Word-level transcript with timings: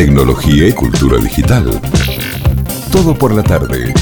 tecnología 0.00 0.66
y 0.66 0.72
cultura 0.72 1.18
digital. 1.18 1.78
Todo 2.90 3.14
por 3.14 3.34
la 3.34 3.42
tarde. 3.42 3.92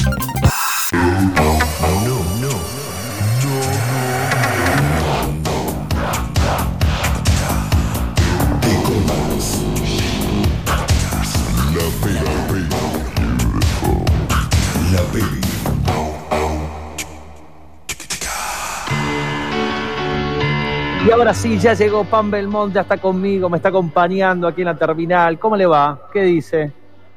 Ahora 21.28 21.40
sí, 21.40 21.58
ya 21.58 21.74
llegó 21.74 22.04
Pam 22.04 22.30
Belmont, 22.30 22.72
ya 22.72 22.80
está 22.80 22.96
conmigo, 22.96 23.50
me 23.50 23.58
está 23.58 23.68
acompañando 23.68 24.48
aquí 24.48 24.62
en 24.62 24.66
la 24.68 24.74
terminal. 24.74 25.38
¿Cómo 25.38 25.58
le 25.58 25.66
va? 25.66 26.08
¿Qué 26.10 26.22
dice? 26.22 26.72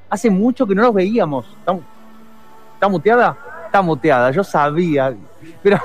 Hace 0.09 0.29
mucho 0.29 0.67
que 0.67 0.75
no 0.75 0.81
nos 0.81 0.93
veíamos. 0.93 1.47
¿Está, 1.59 1.79
está 2.73 2.89
muteada? 2.89 3.37
Está 3.67 3.81
muteada, 3.81 4.29
yo 4.31 4.43
sabía. 4.43 5.15
Pero 5.63 5.77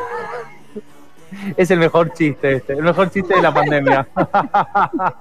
es 1.56 1.70
el 1.70 1.78
mejor 1.78 2.12
chiste 2.14 2.54
este, 2.54 2.72
el 2.72 2.82
mejor 2.82 3.10
chiste 3.10 3.32
de 3.32 3.42
la 3.42 3.54
pandemia. 3.54 4.08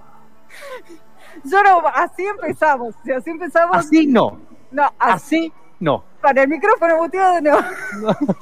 Yo 1.44 1.62
no, 1.62 1.88
así 1.94 2.26
empezamos. 2.26 2.96
Si 3.04 3.12
así 3.12 3.30
empezamos. 3.30 3.78
Así 3.78 4.08
no, 4.08 4.40
No, 4.72 4.86
así. 4.98 5.38
así 5.38 5.54
no. 5.80 6.04
Con 6.24 6.36
el 6.36 6.48
micrófono 6.48 6.98
muteado 6.98 7.40
no. 7.40 7.58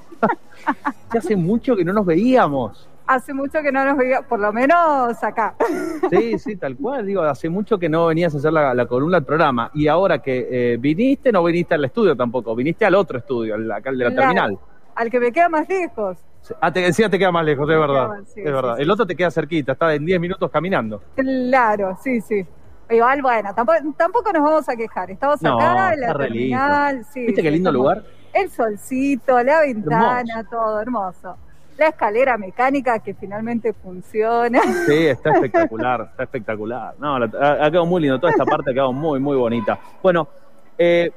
Ya 1.14 1.20
hace 1.20 1.36
mucho 1.36 1.76
que 1.76 1.84
no 1.84 1.92
nos 1.92 2.06
veíamos. 2.06 2.88
Hace 3.06 3.34
mucho 3.34 3.62
que 3.62 3.72
no 3.72 3.84
nos 3.84 3.98
veía, 3.98 4.22
por 4.22 4.40
lo 4.40 4.54
menos 4.54 5.22
acá. 5.24 5.56
Sí, 6.10 6.40
sí, 6.40 6.56
tal 6.56 6.78
cual. 6.78 7.06
Digo, 7.06 7.22
hace 7.24 7.50
mucho 7.50 7.78
que 7.78 7.90
no 7.90 8.06
venías 8.08 8.34
a 8.34 8.38
hacer 8.38 8.54
la, 8.54 8.74
la 8.74 8.86
columna 8.86 9.18
del 9.18 9.26
programa. 9.26 9.70
Y 9.74 9.88
ahora 9.88 10.20
que 10.20 10.48
eh, 10.50 10.78
viniste, 10.80 11.32
no 11.32 11.44
viniste 11.44 11.76
al 11.76 11.84
estudio 11.84 12.16
tampoco. 12.16 12.56
Viniste 12.56 12.86
al 12.86 12.96
otro 12.96 13.18
estudio, 13.18 13.56
al, 13.56 13.70
al 13.72 13.82
de 13.98 14.10
la 14.10 14.16
terminal. 14.16 14.58
Al 14.96 15.10
que 15.10 15.20
me 15.20 15.32
queda 15.32 15.50
más 15.50 15.68
lejos. 15.68 16.18
Ah, 16.62 16.72
te 16.72 16.82
decía 16.82 17.10
te 17.10 17.18
queda 17.20 17.32
más 17.32 17.46
lejos, 17.46 17.70
es 17.70 17.78
verdad. 17.80 18.08
más, 18.10 18.28
sí, 18.30 18.42
es 18.42 18.52
verdad. 18.54 18.74
sí, 18.74 18.78
sí. 18.78 18.84
El 18.84 18.92
otro 18.92 19.06
te 19.08 19.16
queda 19.16 19.32
cerquita, 19.32 19.72
está 19.74 19.94
en 19.94 20.06
10 20.06 20.20
minutos 20.20 20.52
caminando. 20.52 21.02
Claro, 21.16 21.98
sí, 22.02 22.22
sí. 22.22 22.46
Igual, 22.90 23.22
bueno, 23.22 23.54
tampoco, 23.56 23.78
tampoco 23.98 24.32
nos 24.34 24.44
vamos 24.44 24.70
a 24.70 24.76
quejar. 24.76 25.10
Estamos 25.10 25.42
No, 25.42 25.56
acá 25.58 25.94
en 25.94 26.02
la 26.02 26.14
terminal. 26.14 27.06
Sí, 27.14 27.26
¿Viste 27.26 27.42
qué 27.42 27.48
sí, 27.50 27.54
lindo 27.56 27.70
estamos- 27.70 27.74
lugar? 27.96 28.04
El 28.34 28.50
solcito, 28.50 29.42
la 29.44 29.62
ventana, 29.62 30.44
todo 30.50 30.82
hermoso. 30.82 31.38
La 31.78 31.88
escalera 31.88 32.38
mecánica 32.38 33.00
que 33.00 33.14
finalmente 33.14 33.74
funciona. 33.74 34.62
Sí, 34.86 35.08
está 35.08 35.32
espectacular, 35.32 36.10
está 36.12 36.24
espectacular. 36.24 36.94
No, 37.00 37.16
ha, 37.16 37.24
ha 37.66 37.72
quedado 37.72 37.86
muy 37.86 38.02
lindo, 38.02 38.20
toda 38.20 38.32
esta 38.32 38.46
parte 38.46 38.72
ha 38.72 38.74
quedado 38.74 38.94
muy, 38.94 39.20
muy 39.20 39.36
bonita. 39.36 39.80
Bueno, 40.02 40.28
eh, 40.78 41.12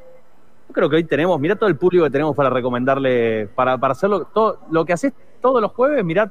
yo 0.69 0.75
creo 0.75 0.89
que 0.89 0.97
hoy 0.97 1.05
tenemos, 1.05 1.39
mirá 1.39 1.57
todo 1.57 1.69
el 1.69 1.77
público 1.77 2.05
que 2.05 2.11
tenemos 2.11 2.35
para 2.35 2.51
recomendarle, 2.51 3.49
para, 3.55 3.77
para 3.79 3.93
hacerlo, 3.93 4.25
todo 4.33 4.61
lo 4.71 4.85
que 4.85 4.93
haces 4.95 5.13
todos 5.41 5.61
los 5.61 5.73
jueves, 5.73 6.05
mirá 6.05 6.31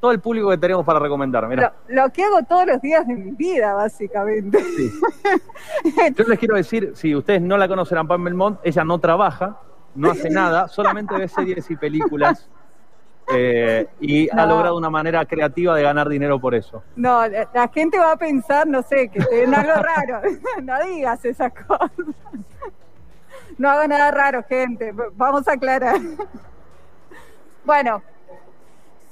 todo 0.00 0.12
el 0.12 0.20
público 0.20 0.48
que 0.48 0.56
tenemos 0.56 0.84
para 0.84 0.98
recomendar. 0.98 1.46
Mirá. 1.46 1.74
Lo, 1.88 2.02
lo 2.04 2.10
que 2.10 2.24
hago 2.24 2.42
todos 2.48 2.66
los 2.66 2.80
días 2.80 3.06
de 3.06 3.14
mi 3.14 3.32
vida, 3.32 3.74
básicamente. 3.74 4.58
Sí. 4.58 4.90
Yo 6.16 6.24
les 6.24 6.38
quiero 6.38 6.56
decir, 6.56 6.92
si 6.94 7.14
ustedes 7.14 7.42
no 7.42 7.58
la 7.58 7.68
conocen 7.68 7.98
a 7.98 8.04
Pam 8.04 8.24
Belmont, 8.24 8.58
ella 8.64 8.82
no 8.84 8.98
trabaja, 8.98 9.58
no 9.94 10.10
hace 10.10 10.30
nada, 10.30 10.68
solamente 10.68 11.14
ve 11.14 11.28
series 11.28 11.70
y 11.70 11.76
películas. 11.76 12.48
Eh, 13.32 13.86
y 14.00 14.28
ha 14.30 14.46
logrado 14.46 14.76
una 14.76 14.90
manera 14.90 15.24
creativa 15.24 15.74
de 15.76 15.82
ganar 15.82 16.08
dinero 16.08 16.40
por 16.40 16.54
eso. 16.54 16.82
No, 16.96 17.26
la, 17.26 17.48
la 17.52 17.68
gente 17.68 17.98
va 17.98 18.12
a 18.12 18.16
pensar, 18.16 18.66
no 18.66 18.82
sé, 18.82 19.08
que 19.08 19.20
en 19.42 19.54
algo 19.54 19.74
raro. 19.74 20.20
no 20.62 20.78
digas 20.86 21.24
esas 21.24 21.52
cosas. 21.52 21.90
No 23.58 23.68
hago 23.68 23.86
nada 23.88 24.10
raro, 24.10 24.42
gente. 24.48 24.92
Vamos 25.14 25.46
a 25.46 25.52
aclarar. 25.52 25.98
bueno, 27.64 28.02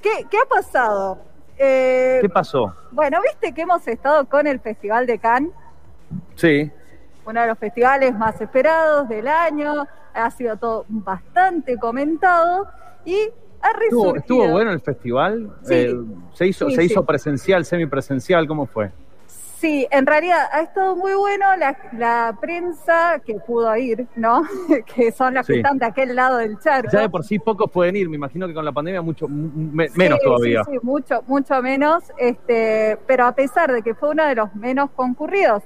¿qué, 0.00 0.26
qué 0.30 0.38
ha 0.38 0.48
pasado? 0.48 1.18
Eh, 1.58 2.18
¿Qué 2.22 2.28
pasó? 2.28 2.74
bueno, 2.92 3.18
viste 3.22 3.52
que 3.52 3.62
hemos 3.62 3.86
estado 3.88 4.26
con 4.28 4.46
el 4.46 4.60
Festival 4.60 5.06
de 5.06 5.18
Cannes, 5.18 5.52
Sí, 6.36 6.70
uno 7.26 7.40
de 7.42 7.46
los 7.48 7.58
festivales 7.58 8.14
más 8.14 8.40
esperados 8.40 9.08
del 9.08 9.28
año. 9.28 9.86
Ha 10.14 10.30
sido 10.30 10.56
todo 10.56 10.84
bastante 10.88 11.76
comentado 11.76 12.66
y 13.04 13.28
ha 13.62 13.70
estuvo, 13.70 14.12
resurgido. 14.12 14.16
estuvo 14.16 14.48
bueno 14.48 14.70
el 14.72 14.80
festival. 14.80 15.50
Sí. 15.62 15.74
Eh, 15.74 15.94
se 16.34 16.46
hizo, 16.46 16.68
Sí, 16.68 16.74
se 16.76 16.80
sí. 16.82 16.86
hizo 16.92 17.04
presencial, 17.04 17.64
semipresencial, 17.64 18.46
¿cómo 18.46 18.66
fue? 18.66 18.90
Sí, 19.26 19.88
en 19.90 20.06
realidad 20.06 20.38
ha 20.52 20.60
estado 20.60 20.94
muy 20.94 21.14
bueno 21.14 21.44
la, 21.56 21.76
la 21.94 22.38
prensa 22.40 23.20
que 23.26 23.34
pudo 23.40 23.74
ir, 23.76 24.06
¿no? 24.14 24.42
que 24.94 25.10
son 25.10 25.34
las 25.34 25.44
que 25.48 25.54
Sí. 25.54 25.58
están 25.58 25.78
de 25.78 25.86
aquel 25.86 26.14
lado 26.14 26.36
del 26.36 26.60
charco. 26.60 26.90
Ya 26.92 27.00
de 27.00 27.08
por 27.08 27.24
sí 27.24 27.40
pocos 27.40 27.68
pueden 27.68 27.96
ir, 27.96 28.08
me 28.08 28.14
imagino 28.14 28.46
que 28.46 28.54
con 28.54 28.64
la 28.64 28.70
pandemia 28.70 29.02
mucho 29.02 29.26
me- 29.28 29.88
Sí, 29.88 29.98
menos 29.98 30.20
todavía. 30.22 30.62
Sí, 30.62 30.70
sí, 30.74 30.78
mucho, 30.82 31.22
mucho 31.26 31.60
menos. 31.60 32.04
Este, 32.18 32.98
pero 33.08 33.26
a 33.26 33.32
pesar 33.32 33.72
de 33.72 33.82
que 33.82 33.96
fue 33.96 34.10
uno 34.10 34.24
de 34.26 34.36
los 34.36 34.54
menos 34.54 34.90
concurridos, 34.94 35.64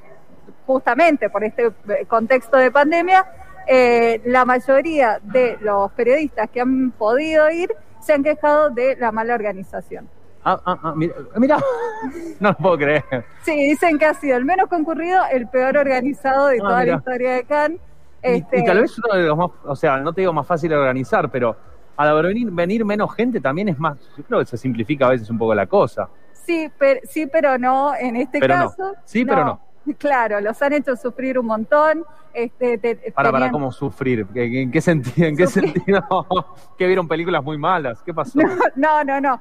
justamente 0.66 1.28
por 1.28 1.44
este 1.44 1.66
eh, 1.66 2.06
contexto 2.08 2.56
de 2.56 2.70
pandemia, 2.70 3.26
eh, 3.66 4.20
la 4.24 4.44
mayoría 4.44 5.18
de 5.22 5.56
los 5.60 5.90
periodistas 5.92 6.48
que 6.50 6.60
han 6.60 6.90
podido 6.92 7.50
ir 7.50 7.74
se 8.00 8.12
han 8.14 8.22
quejado 8.22 8.70
de 8.70 8.96
la 8.96 9.12
mala 9.12 9.34
organización. 9.34 10.08
Ah, 10.44 10.60
ah, 10.66 10.78
ah, 10.82 10.92
mira, 10.96 11.14
mira. 11.36 11.58
no 12.40 12.48
lo 12.50 12.56
puedo 12.56 12.78
creer. 12.78 13.04
Sí, 13.42 13.54
dicen 13.54 13.98
que 13.98 14.06
ha 14.06 14.14
sido 14.14 14.36
el 14.36 14.44
menos 14.44 14.68
concurrido, 14.68 15.20
el 15.30 15.46
peor 15.48 15.76
organizado 15.76 16.48
de 16.48 16.56
Ah, 16.56 16.62
toda 16.62 16.80
mira. 16.80 16.92
la 16.92 16.98
historia 16.98 17.32
de 17.34 17.44
Cannes. 17.44 17.78
Y- 18.24 18.26
Este, 18.28 18.60
Y, 18.60 18.64
tal 18.64 18.80
vez 18.80 18.96
uno 18.98 19.14
de 19.20 19.22
los 19.26 19.36
más, 19.36 19.50
o 19.64 19.74
sea, 19.76 19.96
no 19.98 20.12
te 20.12 20.20
digo 20.20 20.32
más 20.32 20.46
fácil 20.46 20.70
de 20.70 20.76
organizar, 20.76 21.28
pero 21.30 21.56
al 21.96 22.22
venir, 22.22 22.50
venir 22.50 22.84
menos 22.84 23.14
gente 23.14 23.40
también 23.40 23.68
es 23.68 23.78
más, 23.78 23.98
yo 24.16 24.24
creo 24.24 24.38
que 24.40 24.46
se 24.46 24.56
simplifica 24.56 25.06
a 25.06 25.10
veces 25.10 25.28
un 25.30 25.38
poco 25.38 25.54
la 25.54 25.66
cosa. 25.66 26.08
Sí, 26.32 26.68
pero, 26.78 27.00
sí, 27.04 27.26
pero 27.26 27.58
no 27.58 27.94
en 27.94 28.16
este 28.16 28.38
Pero 28.40 28.56
no. 28.56 28.62
caso. 28.64 28.94
Sí, 29.04 29.24
pero 29.24 29.44
no. 29.44 29.60
Claro, 29.98 30.40
los 30.40 30.60
han 30.62 30.72
hecho 30.72 30.96
sufrir 30.96 31.38
un 31.38 31.46
montón. 31.46 32.04
Este, 32.34 32.78
te- 32.78 33.12
Para, 33.14 33.30
para, 33.30 33.50
¿cómo 33.50 33.70
sufrir? 33.72 34.26
¿Qué- 34.32 34.50
qué- 34.50 34.62
¿En 34.62 34.70
qué 34.70 34.80
sentido? 34.80 35.28
¿En 35.28 35.36
qué 35.36 35.46
Sufrir. 35.46 35.72
sentido? 35.74 36.02
¿Que 36.78 36.86
vieron 36.86 37.06
películas 37.06 37.42
muy 37.44 37.58
malas? 37.58 38.02
¿Qué 38.02 38.14
pasó? 38.14 38.38
No, 38.74 39.04
no, 39.04 39.04
no, 39.04 39.20
no. 39.20 39.40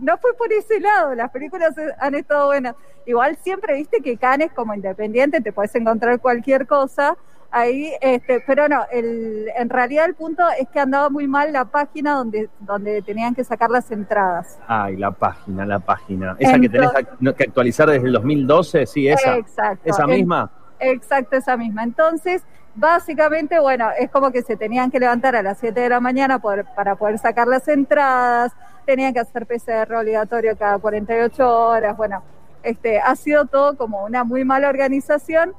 No 0.00 0.18
fue 0.18 0.34
por 0.34 0.52
ese 0.52 0.78
lado. 0.80 1.14
Las 1.14 1.30
películas 1.30 1.74
han 1.98 2.14
estado 2.14 2.46
buenas. 2.46 2.74
Igual 3.06 3.36
siempre 3.42 3.74
viste 3.74 4.00
que 4.02 4.16
Canes 4.18 4.52
como 4.52 4.74
independiente 4.74 5.40
te 5.40 5.52
puedes 5.52 5.74
encontrar 5.74 6.20
cualquier 6.20 6.66
cosa 6.66 7.16
ahí, 7.50 7.92
este, 8.00 8.42
pero 8.46 8.68
no. 8.68 8.84
El, 8.92 9.48
en 9.56 9.68
realidad 9.68 10.04
el 10.06 10.14
punto 10.14 10.42
es 10.58 10.68
que 10.68 10.80
andaba 10.80 11.10
muy 11.10 11.26
mal 11.28 11.52
la 11.52 11.64
página 11.64 12.14
donde 12.14 12.48
donde 12.60 13.02
tenían 13.02 13.34
que 13.34 13.44
sacar 13.44 13.70
las 13.70 13.90
entradas. 13.90 14.58
Ay, 14.68 14.96
la 14.96 15.10
página, 15.10 15.66
la 15.66 15.78
página. 15.80 16.36
Esa 16.38 16.58
que 16.58 16.68
tenés 16.68 16.90
que 17.36 17.44
actualizar 17.44 17.88
desde 17.90 18.06
el 18.06 18.12
2012, 18.12 18.86
sí, 18.86 19.08
esa. 19.08 19.36
Exacto. 19.36 19.82
Esa 19.84 20.06
misma. 20.06 20.50
Exacto, 20.78 21.36
esa 21.36 21.56
misma. 21.56 21.82
Entonces, 21.82 22.42
básicamente, 22.74 23.60
bueno, 23.60 23.88
es 23.98 24.10
como 24.10 24.30
que 24.30 24.42
se 24.42 24.56
tenían 24.56 24.90
que 24.90 24.98
levantar 24.98 25.36
a 25.36 25.42
las 25.42 25.58
7 25.58 25.80
de 25.80 25.88
la 25.88 26.00
mañana 26.00 26.38
por- 26.38 26.64
para 26.74 26.96
poder 26.96 27.18
sacar 27.18 27.46
las 27.46 27.68
entradas, 27.68 28.52
tenían 28.86 29.12
que 29.12 29.20
hacer 29.20 29.46
PCR 29.46 29.94
obligatorio 29.96 30.56
cada 30.56 30.78
48 30.78 31.46
horas, 31.68 31.96
bueno, 31.96 32.22
este, 32.62 32.98
ha 33.00 33.14
sido 33.16 33.44
todo 33.46 33.76
como 33.76 34.04
una 34.04 34.24
muy 34.24 34.44
mala 34.44 34.68
organización, 34.68 35.52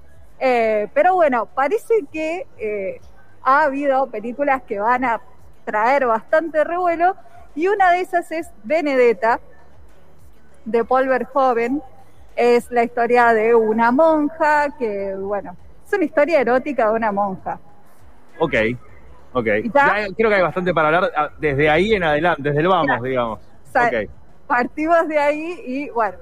eh, 0.43 0.87
pero 0.95 1.13
bueno, 1.13 1.45
parece 1.45 1.93
que 2.11 2.47
eh, 2.57 2.99
ha 3.43 3.63
habido 3.63 4.07
películas 4.07 4.63
que 4.63 4.79
van 4.79 5.05
a 5.05 5.21
traer 5.65 6.07
bastante 6.07 6.63
revuelo 6.63 7.15
y 7.53 7.67
una 7.67 7.91
de 7.91 8.01
esas 8.01 8.31
es 8.31 8.49
Benedetta, 8.63 9.39
de 10.65 10.83
Paul 10.83 11.07
Verhoeven, 11.07 11.81
es 12.35 12.71
la 12.71 12.83
historia 12.83 13.33
de 13.33 13.53
una 13.53 13.91
monja 13.91 14.75
que, 14.79 15.15
bueno, 15.15 15.55
es 15.85 15.93
una 15.93 16.05
historia 16.05 16.41
erótica 16.41 16.87
de 16.89 16.95
una 16.95 17.11
monja. 17.11 17.59
Ok, 18.39 18.53
ok. 19.33 19.45
Creo 20.15 20.29
que 20.29 20.35
hay 20.35 20.41
bastante 20.41 20.73
para 20.73 20.87
hablar 20.87 21.11
ah, 21.15 21.29
desde 21.37 21.69
ahí 21.69 21.93
en 21.93 22.03
adelante, 22.03 22.41
desde 22.41 22.61
el 22.61 22.67
vamos, 22.67 22.87
Ya. 22.87 23.07
digamos. 23.07 23.39
O 23.39 23.71
sea. 23.71 23.91
Partimos 24.47 25.07
de 25.07 25.19
ahí 25.19 25.61
y 25.65 25.89
bueno. 25.91 26.17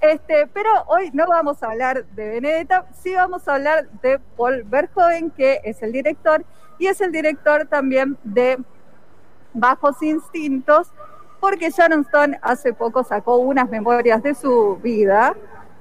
Este, 0.00 0.46
pero 0.46 0.70
hoy 0.86 1.10
no 1.12 1.26
vamos 1.26 1.62
a 1.62 1.70
hablar 1.70 2.04
de 2.06 2.28
Benedetta, 2.28 2.86
sí 2.92 3.14
vamos 3.14 3.48
a 3.48 3.56
hablar 3.56 3.88
de 4.00 4.20
Paul 4.36 4.62
Verhoeven, 4.62 5.30
que 5.30 5.60
es 5.64 5.82
el 5.82 5.90
director, 5.90 6.44
y 6.78 6.86
es 6.86 7.00
el 7.00 7.10
director 7.10 7.66
también 7.66 8.16
de 8.22 8.58
Bajos 9.52 10.00
Instintos, 10.02 10.92
porque 11.40 11.70
Sharon 11.70 12.02
Stone 12.02 12.38
hace 12.42 12.72
poco 12.72 13.02
sacó 13.02 13.38
unas 13.38 13.68
memorias 13.68 14.22
de 14.22 14.34
su 14.36 14.76
vida, 14.76 15.34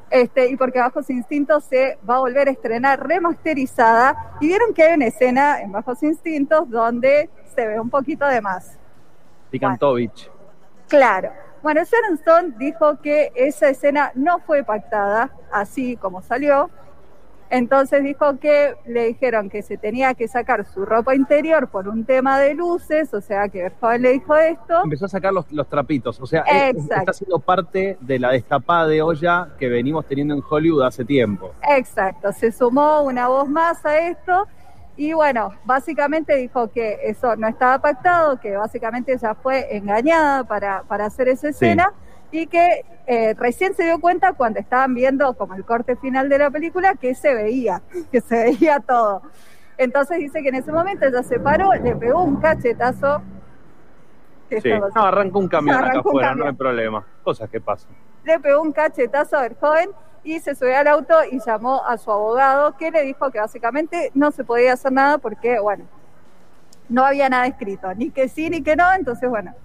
este, 0.10 0.50
y 0.50 0.58
porque 0.58 0.80
Bajos 0.80 1.12
Instintos 1.12 1.66
se 1.66 2.00
va 2.10 2.16
a 2.16 2.20
volver 2.20 2.48
a 2.48 2.52
estrenar 2.52 3.06
remasterizada, 3.06 4.38
y 4.42 4.48
vieron 4.48 4.74
que 4.74 4.82
hay 4.82 4.96
una 4.96 5.06
escena 5.06 5.62
en 5.62 5.72
Bajos 5.72 6.02
Instintos 6.02 6.68
donde 6.72 7.30
se 7.54 7.68
ve 7.68 7.80
un 7.80 7.92
poquito 7.92 8.26
de 8.26 8.42
más. 8.42 8.80
Picantovich. 9.52 10.32
Claro. 10.88 11.32
Bueno, 11.64 11.82
Sharon 11.84 12.16
Stone 12.16 12.54
dijo 12.58 13.02
que 13.02 13.32
esa 13.36 13.70
escena 13.70 14.12
no 14.16 14.40
fue 14.40 14.64
pactada 14.64 15.32
así 15.52 15.98
como 15.98 16.22
salió, 16.22 16.70
Entonces 17.50 18.04
dijo 18.04 18.40
que 18.40 18.76
le 18.86 19.08
dijeron 19.08 19.50
que 19.50 19.62
se 19.62 19.78
tenía 19.78 20.14
que 20.16 20.28
sacar 20.28 20.66
su 20.66 20.86
ropa 20.86 21.16
interior 21.16 21.70
por 21.70 21.88
un 21.88 22.04
tema 22.04 22.38
de 22.40 22.54
luces, 22.54 23.14
o 23.14 23.22
sea 23.22 23.48
que 23.48 23.64
Verhoeven 23.64 24.02
le 24.02 24.12
dijo 24.14 24.36
esto. 24.36 24.82
Empezó 24.84 25.06
a 25.06 25.10
sacar 25.10 25.32
los, 25.32 25.50
los 25.54 25.68
trapitos, 25.70 26.20
o 26.20 26.26
sea, 26.26 26.44
Exacto. 26.46 26.96
está 26.96 27.14
siendo 27.14 27.40
parte 27.40 27.98
de 28.02 28.20
la 28.20 28.32
destapada 28.32 28.88
de 28.88 29.02
olla 29.02 29.50
que 29.58 29.70
venimos 29.70 30.06
teniendo 30.06 30.34
en 30.34 30.44
Hollywood 30.48 30.84
hace 30.84 31.06
tiempo. 31.06 31.54
Exacto, 31.70 32.34
se 32.34 32.52
sumó 32.52 33.02
una 33.04 33.30
voz 33.30 33.48
más 33.48 33.86
a 33.86 33.98
esto 33.98 34.46
y 34.98 35.14
bueno, 35.14 35.54
básicamente 35.64 36.36
dijo 36.36 36.72
que 36.72 37.00
eso 37.04 37.36
no 37.36 37.48
estaba 37.48 37.80
pactado, 37.80 38.40
que 38.40 38.58
básicamente 38.58 39.14
ella 39.14 39.36
fue 39.36 39.78
engañada 39.78 40.44
para, 40.44 40.82
para 40.84 41.06
hacer 41.06 41.30
esa 41.30 41.50
escena 41.50 41.94
y 42.32 42.48
que 42.48 42.84
eh, 43.06 43.36
recién 43.38 43.76
se 43.76 43.84
dio 43.84 44.02
cuenta 44.02 44.34
cuando 44.34 44.60
estaban 44.60 44.96
viendo 44.96 45.34
como 45.36 45.54
el 45.54 45.64
corte 45.64 45.96
final 45.98 46.30
de 46.30 46.40
la 46.40 46.50
película 46.50 46.96
que 46.96 47.14
se 47.14 47.36
veía, 47.36 47.84
que 48.12 48.22
se 48.22 48.46
veía 48.46 48.80
todo. 48.80 49.22
Entonces 49.78 50.18
dice 50.18 50.42
que 50.42 50.50
en 50.50 50.56
ese 50.56 50.72
momento 50.72 51.06
ella 51.06 51.22
se 51.22 51.40
paró, 51.40 51.74
le 51.76 51.96
pegó 51.96 52.24
un 52.24 52.38
cachetazo. 52.38 53.22
Sí. 54.50 54.72
No, 54.96 55.04
arrancó 55.04 55.40
un 55.40 55.48
camión 55.48 55.76
acá 55.76 55.90
Arrancó 55.90 56.10
afuera, 56.10 56.34
no 56.34 56.46
hay 56.46 56.54
problema. 56.54 57.06
Cosas 57.22 57.50
que 57.50 57.62
pasan. 57.62 57.92
le 58.24 58.40
pegó 58.40 58.62
un 58.64 58.72
cachetazo 58.72 59.38
a 59.38 59.42
Verhoeven 59.42 59.92
y 60.28 60.42
se 60.42 60.56
subió 60.56 60.78
al 60.78 60.88
auto 60.88 61.16
y 61.32 61.40
llamó 61.40 61.86
a 61.86 61.98
su 61.98 62.12
abogado 62.12 62.76
que 62.76 62.92
le 62.92 63.04
dijo 63.04 63.32
que 63.32 63.40
básicamente 63.40 64.12
no 64.14 64.32
se 64.32 64.44
podía 64.44 64.74
hacer 64.74 64.92
nada 64.92 65.20
porque, 65.20 65.58
bueno, 65.58 65.86
no 66.90 67.06
había 67.06 67.30
nada 67.30 67.48
escrito, 67.48 67.94
ni 67.96 68.12
que 68.12 68.28
sí 68.28 68.50
ni 68.50 68.62
que 68.62 68.76
no, 68.76 68.92
entonces, 68.94 69.30
bueno, 69.30 69.56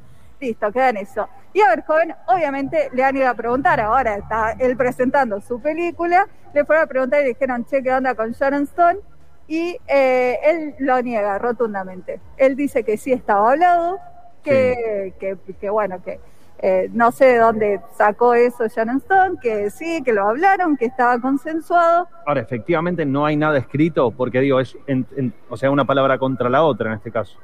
listo, 0.40 0.70
queda 0.70 0.90
en 0.90 0.98
eso. 0.98 1.28
Y 1.52 1.62
a 1.62 1.68
Verhoeven, 1.70 2.14
obviamente, 2.28 2.90
le 2.92 3.02
han 3.02 3.16
ido 3.16 3.28
a 3.28 3.34
preguntar, 3.34 3.80
ahora 3.80 4.14
está 4.14 4.52
él 4.52 4.76
presentando 4.76 5.40
su 5.40 5.60
película, 5.60 6.28
le 6.54 6.64
fueron 6.64 6.84
a 6.84 6.86
preguntar 6.86 7.20
y 7.22 7.24
le 7.24 7.28
dijeron, 7.30 7.64
che, 7.64 7.82
¿qué 7.82 7.92
onda 7.92 8.14
con 8.14 8.30
Sharon 8.30 8.62
Stone? 8.62 9.00
Y 9.48 9.76
eh, 9.88 10.38
él 10.44 10.76
lo 10.78 11.02
niega 11.02 11.38
rotundamente. 11.40 12.20
Él 12.36 12.54
dice 12.54 12.84
que 12.84 12.96
sí 12.98 13.12
estaba 13.12 13.50
hablado, 13.50 13.98
que, 14.44 15.12
que, 15.18 15.36
que, 15.60 15.70
bueno, 15.70 16.00
que 16.04 16.20
eh, 16.62 16.88
no 16.92 17.10
sé 17.10 17.24
de 17.26 17.38
dónde 17.38 17.80
sacó 17.96 18.34
eso 18.34 18.66
Sharon 18.68 18.98
Stone, 18.98 19.36
que 19.42 19.68
sí, 19.70 20.00
que 20.04 20.12
lo 20.12 20.28
hablaron, 20.28 20.76
que 20.76 20.84
estaba 20.86 21.18
consensuado. 21.20 22.08
Ahora, 22.24 22.40
efectivamente 22.40 23.04
no 23.04 23.26
hay 23.26 23.36
nada 23.36 23.58
escrito 23.58 24.10
porque 24.12 24.40
digo, 24.40 24.60
es 24.60 24.76
en- 24.86 25.06
en- 25.16 25.34
o 25.50 25.56
sea, 25.56 25.70
una 25.72 25.84
palabra 25.84 26.18
contra 26.18 26.48
la 26.48 26.62
otra 26.62 26.90
en 26.90 26.96
este 26.98 27.10
caso. 27.10 27.36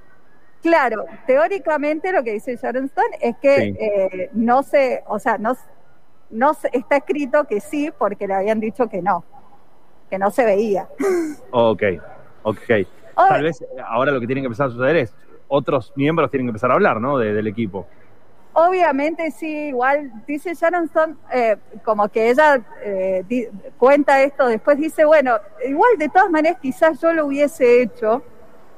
Claro, 0.62 1.04
teóricamente 1.26 2.12
lo 2.12 2.22
que 2.22 2.32
dice 2.32 2.56
Sharon 2.56 2.84
Stone 2.86 3.16
es 3.20 3.36
que 3.42 3.56
Sí. 3.56 3.76
eh, 3.80 4.30
no 4.32 4.62
se, 4.62 5.02
o 5.06 5.18
sea, 5.18 5.36
no, 5.38 5.54
no 6.30 6.54
se- 6.54 6.70
está 6.72 6.96
escrito 6.96 7.44
que 7.44 7.60
sí 7.60 7.90
porque 7.96 8.26
le 8.26 8.34
habían 8.34 8.60
dicho 8.60 8.88
que 8.88 9.02
no, 9.02 9.24
que 10.10 10.18
no 10.18 10.30
se 10.30 10.44
veía. 10.44 10.88
Ok, 11.50 11.82
ok. 12.42 12.60
Ahora- 13.16 13.34
Tal 13.34 13.42
vez 13.42 13.64
ahora 13.84 14.12
lo 14.12 14.20
que 14.20 14.26
tiene 14.26 14.42
que 14.42 14.46
empezar 14.46 14.68
a 14.68 14.70
suceder 14.70 14.96
es 14.96 15.14
otros 15.48 15.92
miembros 15.96 16.30
tienen 16.30 16.46
que 16.46 16.50
empezar 16.50 16.70
a 16.70 16.74
hablar, 16.74 17.00
¿no? 17.00 17.18
De- 17.18 17.32
del 17.32 17.46
equipo. 17.48 17.86
Obviamente 18.60 19.30
sí, 19.30 19.68
igual 19.68 20.10
dice 20.26 20.52
Sharon 20.54 20.86
Stone, 20.86 21.14
eh, 21.32 21.56
como 21.84 22.08
que 22.08 22.28
ella 22.30 22.60
eh, 22.82 23.24
di- 23.28 23.46
cuenta 23.76 24.20
esto, 24.20 24.46
después 24.48 24.76
dice, 24.78 25.04
bueno, 25.04 25.36
igual 25.64 25.96
de 25.96 26.08
todas 26.08 26.28
maneras 26.28 26.58
quizás 26.60 27.00
yo 27.00 27.12
lo 27.12 27.26
hubiese 27.26 27.82
hecho, 27.82 28.20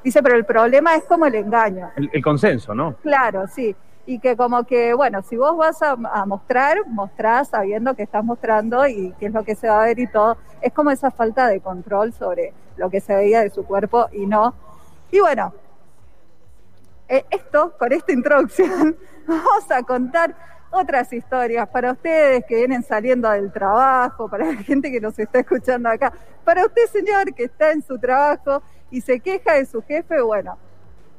dice, 0.04 0.22
pero 0.22 0.36
el 0.36 0.44
problema 0.44 0.96
es 0.96 1.04
como 1.04 1.24
el 1.24 1.34
engaño. 1.34 1.90
El, 1.96 2.10
el 2.12 2.22
consenso, 2.22 2.74
¿no? 2.74 2.94
Claro, 2.96 3.46
sí. 3.46 3.74
Y 4.04 4.18
que 4.18 4.36
como 4.36 4.64
que, 4.64 4.92
bueno, 4.92 5.22
si 5.22 5.36
vos 5.38 5.56
vas 5.56 5.80
a, 5.82 5.92
a 5.92 6.26
mostrar, 6.26 6.86
mostrás 6.86 7.48
sabiendo 7.48 7.94
que 7.94 8.02
estás 8.02 8.22
mostrando 8.22 8.86
y 8.86 9.14
qué 9.18 9.26
es 9.26 9.32
lo 9.32 9.44
que 9.44 9.54
se 9.54 9.68
va 9.68 9.82
a 9.82 9.86
ver 9.86 9.98
y 9.98 10.06
todo. 10.08 10.36
Es 10.60 10.74
como 10.74 10.90
esa 10.90 11.10
falta 11.10 11.46
de 11.46 11.60
control 11.60 12.12
sobre 12.12 12.52
lo 12.76 12.90
que 12.90 13.00
se 13.00 13.14
veía 13.16 13.40
de 13.40 13.48
su 13.48 13.64
cuerpo 13.64 14.08
y 14.12 14.26
no. 14.26 14.52
Y 15.10 15.20
bueno, 15.20 15.54
eh, 17.08 17.24
esto, 17.30 17.72
con 17.78 17.92
esta 17.92 18.12
introducción, 18.12 18.96
vamos 19.26 19.70
a 19.70 19.82
contar 19.82 20.34
otras 20.70 21.12
historias 21.12 21.68
para 21.68 21.92
ustedes 21.92 22.44
que 22.46 22.56
vienen 22.56 22.82
saliendo 22.82 23.28
del 23.30 23.52
trabajo, 23.52 24.28
para 24.28 24.46
la 24.46 24.62
gente 24.62 24.90
que 24.90 25.00
nos 25.00 25.18
está 25.18 25.40
escuchando 25.40 25.88
acá, 25.88 26.12
para 26.44 26.64
usted 26.64 26.86
señor 26.86 27.34
que 27.34 27.44
está 27.44 27.72
en 27.72 27.82
su 27.82 27.98
trabajo 27.98 28.62
y 28.90 29.00
se 29.00 29.20
queja 29.20 29.54
de 29.54 29.66
su 29.66 29.82
jefe, 29.82 30.20
bueno, 30.20 30.56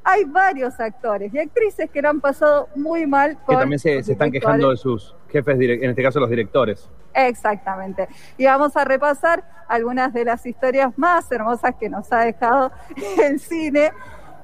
hay 0.04 0.24
varios 0.24 0.80
actores 0.80 1.34
y 1.34 1.40
actrices 1.40 1.90
que 1.90 2.02
lo 2.02 2.10
han 2.10 2.22
pasado 2.22 2.70
muy 2.76 3.06
mal 3.06 3.38
Que 3.38 3.46
con 3.46 3.60
también 3.60 3.80
se, 3.80 4.02
se 4.04 4.14
están 4.14 4.32
quejando 4.32 4.72
de 4.72 4.78
sus 4.78 5.16
jefes, 5.30 5.58
en 5.60 5.90
este 5.90 6.04
caso 6.04 6.20
los 6.20 6.30
directores. 6.30 6.90
Exactamente. 7.14 8.08
Y 8.38 8.46
vamos 8.46 8.76
a 8.78 8.86
repasar 8.86 9.44
algunas 9.68 10.14
de 10.14 10.26
las 10.26 10.46
historias 10.46 10.98
más 10.98 11.32
hermosas 11.32 11.76
que 11.80 11.90
nos 11.90 12.12
ha 12.12 12.22
dejado 12.22 12.72
el 13.24 13.40
cine. 13.40 13.92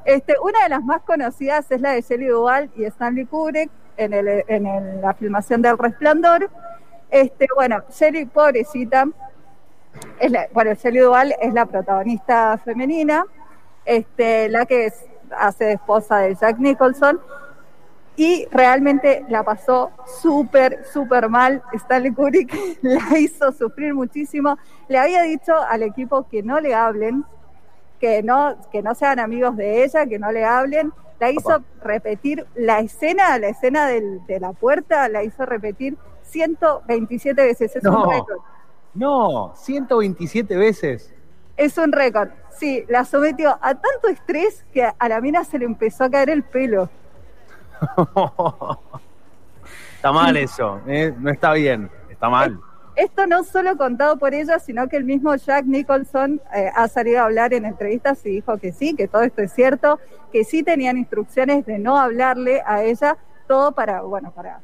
Este, 0.08 0.36
una 0.42 0.64
de 0.64 0.70
las 0.70 0.86
más 0.86 1.02
conocidas 1.02 1.70
es 1.70 1.82
la 1.82 1.92
de 1.92 2.02
Shelley 2.02 2.28
Duvall 2.28 2.72
y 2.78 2.86
Stanley 2.86 3.26
Kubrick 3.26 3.70
en, 3.98 4.14
el, 4.14 4.46
en 4.48 5.02
la 5.02 5.14
filmación 5.14 5.62
del 5.62 5.78
Resplandor. 5.78 6.50
Este, 7.10 7.46
bueno, 7.54 7.84
Shelley, 7.90 8.26
pobrecita, 8.26 9.06
es 10.18 10.32
la, 10.32 10.48
bueno, 10.54 10.74
Shelley 10.76 11.02
Duvall 11.02 11.36
es 11.42 11.54
la 11.54 11.66
protagonista 11.66 12.58
femenina, 12.64 13.26
este, 13.84 14.48
la 14.48 14.66
que 14.66 14.94
hace 15.38 15.74
esposa 15.74 16.20
de 16.20 16.36
Jack 16.36 16.58
Nicholson, 16.58 17.20
y 18.16 18.48
realmente 18.50 19.26
la 19.28 19.44
pasó 19.44 19.92
súper, 20.22 20.86
súper 20.86 21.28
mal. 21.28 21.62
Stanley 21.74 22.14
Kubrick 22.14 22.58
la 22.82 23.20
hizo 23.20 23.52
sufrir 23.52 23.94
muchísimo. 23.94 24.58
Le 24.88 25.00
había 25.00 25.24
dicho 25.24 25.54
al 25.54 25.84
equipo 25.84 26.30
que 26.30 26.44
no 26.44 26.62
le 26.62 26.74
hablen, 26.74 27.26
que 28.00 28.22
no, 28.24 28.58
que 28.72 28.82
no 28.82 28.94
sean 28.96 29.20
amigos 29.20 29.56
de 29.58 29.84
ella, 29.84 30.06
que 30.06 30.20
no 30.20 30.32
le 30.32 30.46
hablen. 30.46 30.92
La 31.20 31.32
hizo 31.32 31.56
Opa. 31.58 31.64
repetir 31.84 32.46
la 32.56 32.80
escena, 32.80 33.38
la 33.40 33.48
escena 33.50 33.88
del- 33.88 34.24
de 34.28 34.40
la 34.40 34.54
puerta, 34.54 35.10
la 35.10 35.24
hizo 35.24 35.46
repetir 35.46 35.98
127 36.24 37.44
veces. 37.44 37.76
Es 37.76 37.84
No. 37.84 38.04
un 38.04 38.10
récord. 38.12 38.38
No, 38.94 39.54
127 39.56 40.56
veces. 40.56 41.14
Es 41.56 41.78
un 41.78 41.92
récord. 41.92 42.30
Sí, 42.52 42.86
la 42.88 43.04
sometió 43.06 43.52
a 43.62 43.74
tanto 43.76 44.08
estrés 44.10 44.66
que 44.74 44.84
a 44.98 45.10
la 45.10 45.22
mina 45.22 45.44
se 45.44 45.60
le 45.60 45.66
empezó 45.66 46.04
a 46.06 46.10
caer 46.10 46.30
el 46.30 46.44
pelo. 46.44 46.90
está 49.96 50.12
mal 50.12 50.36
eso, 50.38 50.82
¿eh? 50.88 51.14
no 51.20 51.30
está 51.32 51.54
bien, 51.54 51.90
está 52.10 52.30
mal. 52.30 52.60
Esto 52.98 53.28
no 53.28 53.44
solo 53.44 53.78
contado 53.78 54.18
por 54.18 54.34
ella, 54.34 54.58
sino 54.58 54.90
que 54.90 54.98
el 54.98 55.04
mismo 55.04 55.36
Jack 55.36 55.66
Nicholson 55.66 56.42
eh, 56.56 56.72
ha 56.74 56.88
salido 56.88 57.20
a 57.22 57.26
hablar 57.26 57.54
en 57.54 57.64
entrevistas 57.66 58.26
y 58.26 58.30
dijo 58.30 58.58
que 58.58 58.72
sí, 58.72 58.96
que 58.96 59.08
todo 59.08 59.22
esto 59.22 59.44
es 59.44 59.54
cierto, 59.54 60.00
que 60.32 60.44
sí 60.44 60.64
tenían 60.64 60.98
instrucciones 60.98 61.64
de 61.68 61.78
no 61.78 62.00
hablarle 62.00 62.64
a 62.66 62.84
ella, 62.84 63.16
todo 63.48 63.72
para, 63.74 64.02
bueno, 64.02 64.32
para... 64.32 64.62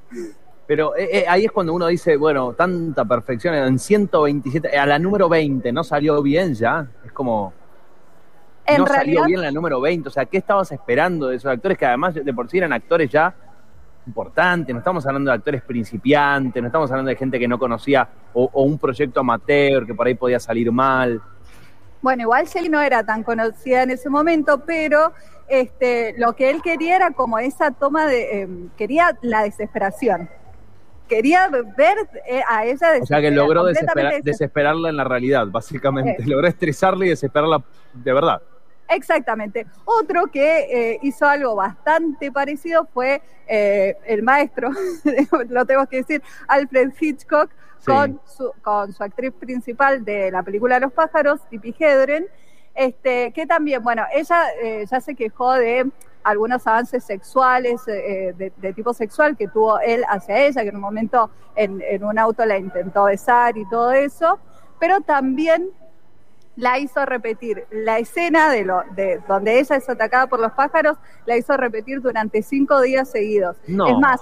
Pero 0.66 0.96
eh, 0.96 1.20
eh, 1.20 1.26
ahí 1.28 1.46
es 1.46 1.52
cuando 1.52 1.76
uno 1.76 1.86
dice, 1.86 2.18
bueno, 2.18 2.54
tanta 2.54 3.06
perfección 3.06 3.54
en 3.54 3.78
127, 3.78 4.80
a 4.80 4.88
la 4.88 4.98
número 4.98 5.30
20 5.30 5.72
no 5.72 5.84
salió 5.84 6.20
bien 6.24 6.56
ya, 6.56 6.88
es 7.06 7.12
como... 7.12 7.54
En 8.66 8.80
no 8.80 8.86
realidad, 8.86 9.22
salió 9.22 9.26
bien 9.28 9.42
la 9.42 9.52
número 9.52 9.80
20, 9.80 10.10
o 10.10 10.12
sea, 10.12 10.26
¿qué 10.26 10.40
estabas 10.40 10.72
esperando 10.72 11.28
de 11.28 11.36
esos 11.36 11.52
actores 11.52 11.78
que 11.78 11.86
además 11.86 12.16
de 12.16 12.34
por 12.34 12.50
sí 12.50 12.58
eran 12.58 12.74
actores 12.74 13.12
ya 13.12 13.36
importantes? 14.08 14.74
No 14.74 14.80
estamos 14.80 15.06
hablando 15.06 15.32
de 15.32 15.36
actores 15.38 15.62
principiantes, 15.62 16.62
no 16.62 16.68
estamos 16.68 16.90
hablando 16.92 17.10
de 17.10 17.16
gente 17.16 17.40
que 17.40 17.48
no 17.48 17.58
conocía 17.58 18.08
o, 18.34 18.50
o 18.52 18.64
un 18.64 18.78
proyecto 18.78 19.20
amateur 19.20 19.86
que 19.86 19.94
por 19.94 20.08
ahí 20.08 20.16
podía 20.16 20.40
salir 20.40 20.72
mal. 20.72 21.22
bueno, 22.02 22.24
igual 22.24 22.46
Shelley 22.46 22.70
no 22.70 22.82
era 22.82 23.04
tan 23.06 23.24
conocida 23.24 23.84
en 23.84 23.92
ese 23.92 24.10
momento, 24.10 24.64
pero 24.66 25.14
este, 25.48 26.16
lo 26.18 26.34
que 26.34 26.50
él 26.50 26.62
quería 26.62 26.96
era 26.96 27.12
como 27.12 27.38
esa 27.40 27.72
toma 27.72 28.06
de, 28.08 28.42
eh, 28.44 28.48
quería 28.78 29.18
la 29.22 29.44
desesperación. 29.44 30.30
Quería 31.08 31.50
ver 31.50 31.98
eh, 32.28 32.42
a 32.50 32.66
ella 32.66 32.94
O 33.02 33.06
sea 33.06 33.20
que 33.20 33.30
desesperada, 33.30 33.36
logró 33.36 33.64
desesperada. 33.66 34.20
desesperarla 34.24 34.90
en 34.90 34.98
la 34.98 35.04
realidad, 35.04 35.48
básicamente. 35.48 36.24
Eh. 36.24 36.26
Logró 36.26 36.48
estresarla 36.48 37.06
y 37.06 37.10
desesperarla 37.10 37.62
de 37.94 38.14
verdad. 38.14 38.42
Exactamente. 38.94 39.66
Otro 39.86 40.28
que 40.28 40.92
eh, 40.94 41.00
hizo 41.02 41.26
algo 41.26 41.56
bastante 41.56 42.32
parecido 42.32 42.86
fue 42.94 43.22
eh, 43.48 43.98
el 44.06 44.24
maestro, 44.24 44.70
lo 45.50 45.66
tengo 45.66 45.86
que 45.88 45.98
decir, 45.98 46.22
Alfred 46.48 46.92
Hitchcock, 47.00 47.50
Sí. 47.80 47.92
con, 47.92 48.22
su, 48.26 48.50
con 48.62 48.94
su 48.94 49.04
actriz 49.04 49.34
principal 49.34 50.06
de 50.06 50.32
la 50.32 50.42
película 50.42 50.80
Los 50.80 50.94
pájaros, 50.94 51.42
Tippi 51.50 51.76
Hedren, 51.78 52.26
este, 52.76 53.34
que 53.34 53.46
también, 53.46 53.84
bueno, 53.84 54.04
ella 54.14 54.44
eh, 54.62 54.86
ya 54.90 55.02
se 55.02 55.16
quejó 55.16 55.52
de 55.52 55.92
algunos 56.24 56.66
avances 56.66 57.04
sexuales 57.04 57.82
eh, 57.90 58.34
de, 58.38 58.54
de 58.56 58.74
tipo 58.74 58.94
sexual 58.94 59.36
que 59.36 59.50
tuvo 59.50 59.82
él 59.82 60.06
hacia 60.08 60.46
ella, 60.46 60.64
que 60.64 60.70
en 60.70 60.76
un 60.78 60.82
momento 60.82 61.30
en, 61.58 61.82
en 61.82 62.06
un 62.06 62.18
auto 62.18 62.46
la 62.46 62.58
intentó 62.58 63.04
besar 63.04 63.58
y 63.58 63.68
todo 63.68 63.92
eso, 63.92 64.40
pero 64.80 65.02
también 65.02 65.70
la 66.56 66.80
hizo 66.80 67.06
repetir 67.06 67.66
la 67.72 68.00
escena 68.00 68.52
de, 68.52 68.64
lo, 68.64 68.84
de 68.96 69.20
donde 69.28 69.60
ella 69.60 69.76
es 69.76 69.90
atacada 69.90 70.28
por 70.28 70.40
los 70.40 70.52
pájaros, 70.52 70.98
la 71.26 71.38
hizo 71.38 71.56
repetir 71.58 72.02
durante 72.02 72.42
cinco 72.44 72.82
días 72.82 73.10
seguidos. 73.10 73.58
No. 73.68 73.88
Es 73.88 73.98
más, 73.98 74.22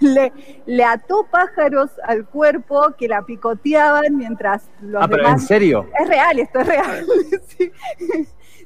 le, 0.00 0.32
le 0.66 0.84
ató 0.84 1.26
pájaros 1.30 1.90
al 2.04 2.26
cuerpo 2.26 2.94
que 2.98 3.08
la 3.08 3.22
picoteaban 3.22 4.16
mientras 4.16 4.68
los 4.80 5.02
Ah, 5.02 5.08
pero 5.08 5.22
¿en 5.22 5.28
demás... 5.28 5.46
serio? 5.46 5.86
Es 6.00 6.08
real, 6.08 6.38
esto 6.38 6.60
es 6.60 6.66
real. 6.66 7.06
sí. 7.46 7.72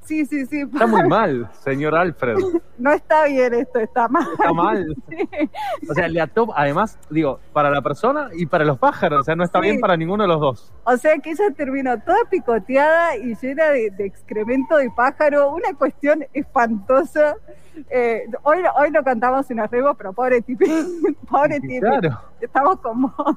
Sí, 0.06 0.24
sí, 0.26 0.46
sí. 0.46 0.60
Está 0.62 0.86
muy 0.86 1.02
mal, 1.08 1.50
señor 1.62 1.94
Alfred. 1.94 2.36
No 2.78 2.92
está 2.92 3.24
bien 3.26 3.52
esto, 3.54 3.78
está 3.80 4.08
mal. 4.08 4.26
Está 4.32 4.52
mal. 4.52 4.96
O 5.90 5.94
sea, 5.94 6.08
le 6.08 6.20
ató, 6.20 6.46
además, 6.56 6.98
digo, 7.10 7.40
para 7.52 7.70
la 7.70 7.82
persona 7.82 8.30
y 8.34 8.46
para 8.46 8.64
los 8.64 8.78
pájaros. 8.78 9.20
O 9.20 9.22
sea, 9.24 9.36
no 9.36 9.44
está 9.44 9.58
Sí. 9.60 9.66
bien 9.68 9.80
para 9.80 9.96
ninguno 9.96 10.22
de 10.24 10.28
los 10.28 10.40
dos. 10.40 10.72
O 10.84 10.96
sea 10.96 11.16
que 11.18 11.30
ella 11.32 11.50
terminó 11.56 11.98
toda 12.00 12.18
picoteada 12.30 13.16
y 13.16 13.34
llena 13.36 13.66
de, 13.70 13.90
de 13.90 14.06
excremento 14.06 14.76
de 14.76 14.90
pájaro, 14.90 15.50
una 15.50 15.74
cuestión 15.74 16.24
espantosa. 16.32 17.36
Eh, 17.90 18.24
hoy, 18.42 18.58
hoy 18.78 18.90
lo 18.90 19.02
cantamos 19.04 19.50
nos 19.50 19.70
reímos, 19.70 19.96
pero 19.98 20.12
pobre 20.12 20.40
Tipi, 20.42 20.64
pobre 21.30 21.60
Tipi, 21.60 21.80
Claro. 21.80 22.20
estamos 22.40 22.80
con 22.80 23.02
vos. 23.02 23.36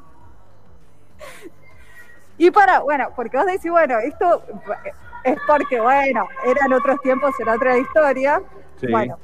Y 2.38 2.52
para, 2.52 2.80
bueno, 2.80 3.10
porque 3.16 3.36
vos 3.36 3.46
decís, 3.46 3.70
bueno, 3.70 4.00
esto 4.00 4.42
es 5.24 5.38
porque, 5.48 5.80
bueno, 5.80 6.28
eran 6.46 6.74
otros 6.74 7.02
tiempos, 7.02 7.34
era 7.40 7.54
otra 7.56 7.78
historia. 7.78 8.42
Sí. 8.80 8.88
Bueno, 8.90 9.18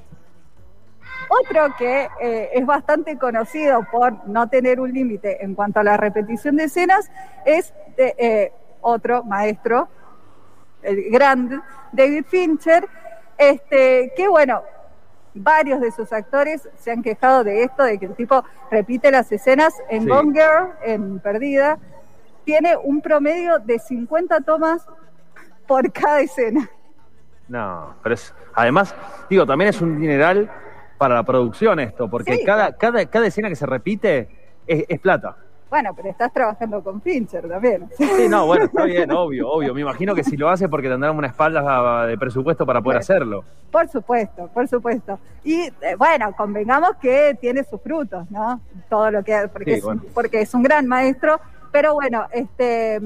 otro 1.30 1.76
que 1.78 2.08
eh, 2.22 2.50
es 2.54 2.66
bastante 2.66 3.18
conocido 3.18 3.86
por 3.92 4.28
no 4.28 4.48
tener 4.50 4.80
un 4.80 4.92
límite 4.92 5.44
en 5.44 5.56
cuanto 5.56 5.80
a 5.80 5.84
la 5.84 5.98
repetición 5.98 6.56
de 6.56 6.66
escenas 6.66 7.10
es 7.46 7.74
de, 7.98 8.16
eh, 8.18 8.54
otro 8.82 9.24
maestro, 9.24 9.88
el 10.84 11.10
gran 11.10 11.64
David 11.92 12.26
Fincher, 12.28 12.88
este, 13.38 14.14
que 14.16 14.28
bueno, 14.28 14.62
varios 15.34 15.82
de 15.82 15.92
sus 15.92 16.14
actores 16.14 16.70
se 16.78 16.92
han 16.92 17.02
quejado 17.02 17.44
de 17.44 17.64
esto, 17.64 17.84
de 17.84 17.98
que 17.98 18.06
el 18.06 18.16
tipo 18.16 18.44
repite 18.70 19.12
las 19.12 19.32
escenas 19.32 19.74
en 19.90 20.04
Sí. 20.04 20.10
Gone 20.10 20.32
Girl, 20.34 20.74
en 20.84 21.20
Perdida, 21.20 21.80
tiene 22.44 22.78
un 22.78 23.02
promedio 23.02 23.58
de 23.60 23.80
50 23.80 24.42
tomas 24.42 24.88
por 25.68 25.92
cada 25.92 26.22
escena. 26.22 26.70
No, 27.48 27.94
pero 28.02 28.16
es. 28.16 28.34
Además, 28.54 28.96
digo, 29.30 29.46
también 29.46 29.70
es 29.70 29.82
un 29.82 30.00
dineral 30.00 30.50
para 30.98 31.16
la 31.16 31.24
producción 31.24 31.80
esto, 31.80 32.10
porque 32.10 32.38
Sí. 32.38 32.46
cada, 32.46 32.76
cada, 32.76 33.06
cada 33.06 33.28
escena 33.28 33.50
que 33.50 33.56
se 33.56 33.66
repite 33.66 34.30
es, 34.66 34.86
es 34.88 35.00
plata. 35.00 35.38
Bueno, 35.70 35.94
pero 35.96 36.10
estás 36.10 36.32
trabajando 36.32 36.82
con 36.84 37.02
Fincher 37.02 37.50
también. 37.50 37.90
Sí, 37.98 38.28
no, 38.30 38.46
bueno, 38.46 38.66
está 38.66 38.84
bien, 38.86 39.12
obvio, 39.12 39.50
obvio. 39.50 39.74
Me 39.74 39.82
imagino 39.82 40.16
que 40.16 40.24
si 40.24 40.38
lo 40.38 40.48
hace 40.48 40.70
porque 40.70 40.88
tendrán 40.88 41.18
una 41.18 41.28
espalda 41.28 42.06
de 42.06 42.18
presupuesto 42.18 42.66
para 42.66 42.82
poder 42.82 43.00
hacerlo. 43.00 43.44
Por 43.72 43.90
supuesto, 43.90 44.48
por 44.54 44.68
supuesto. 44.68 45.20
Y 45.44 45.64
eh, 45.82 45.96
bueno, 45.98 46.34
convengamos 46.38 46.92
que 47.02 47.36
tiene 47.42 47.64
sus 47.64 47.82
frutos, 47.82 48.30
¿no? 48.32 48.62
Todo 48.90 49.12
lo 49.12 49.24
que 49.24 49.50
porque, 49.52 49.72
Sí, 49.74 49.78
es, 49.80 49.84
bueno. 49.84 50.02
porque 50.14 50.42
es 50.42 50.54
un 50.54 50.64
gran 50.64 50.88
maestro, 50.88 51.42
pero 51.72 51.94
bueno, 51.96 52.26
este 52.32 53.02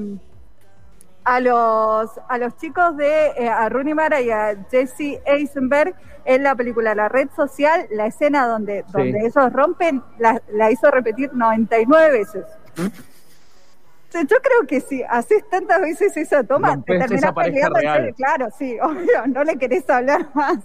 a 1.24 1.40
los 1.40 2.10
a 2.28 2.38
los 2.38 2.56
chicos 2.56 2.96
de 2.96 3.26
eh, 3.36 3.48
a 3.48 3.68
Rooney 3.68 3.94
Mara 3.94 4.20
y 4.20 4.30
a 4.30 4.56
Jesse 4.70 5.20
Eisenberg 5.26 5.94
en 6.24 6.42
la 6.42 6.54
película 6.54 6.94
La 6.94 7.08
Red 7.08 7.28
Social, 7.36 7.86
la 7.90 8.06
escena 8.06 8.46
donde, 8.46 8.84
Sí. 8.86 8.92
donde 8.92 9.20
ellos 9.26 9.52
rompen, 9.52 10.02
la, 10.18 10.40
la 10.52 10.70
hizo 10.70 10.90
repetir 10.90 11.30
99 11.34 12.10
veces. 12.10 12.44
¿Mm? 12.76 12.86
O 12.86 14.12
sea, 14.12 14.22
Yo 14.22 14.36
creo 14.42 14.66
que 14.66 14.80
si 14.80 15.02
haces 15.02 15.48
tantas 15.48 15.80
veces 15.80 16.16
esa 16.16 16.42
toma, 16.42 16.82
te 16.82 16.98
terminas 16.98 17.32
peleando. 17.32 17.78
en 17.78 17.82
real. 17.82 17.96
serio. 17.98 18.14
Claro, 18.16 18.48
sí, 18.58 18.76
obvio, 18.82 19.26
no 19.28 19.44
le 19.44 19.56
querés 19.56 19.88
hablar 19.88 20.28
más 20.34 20.58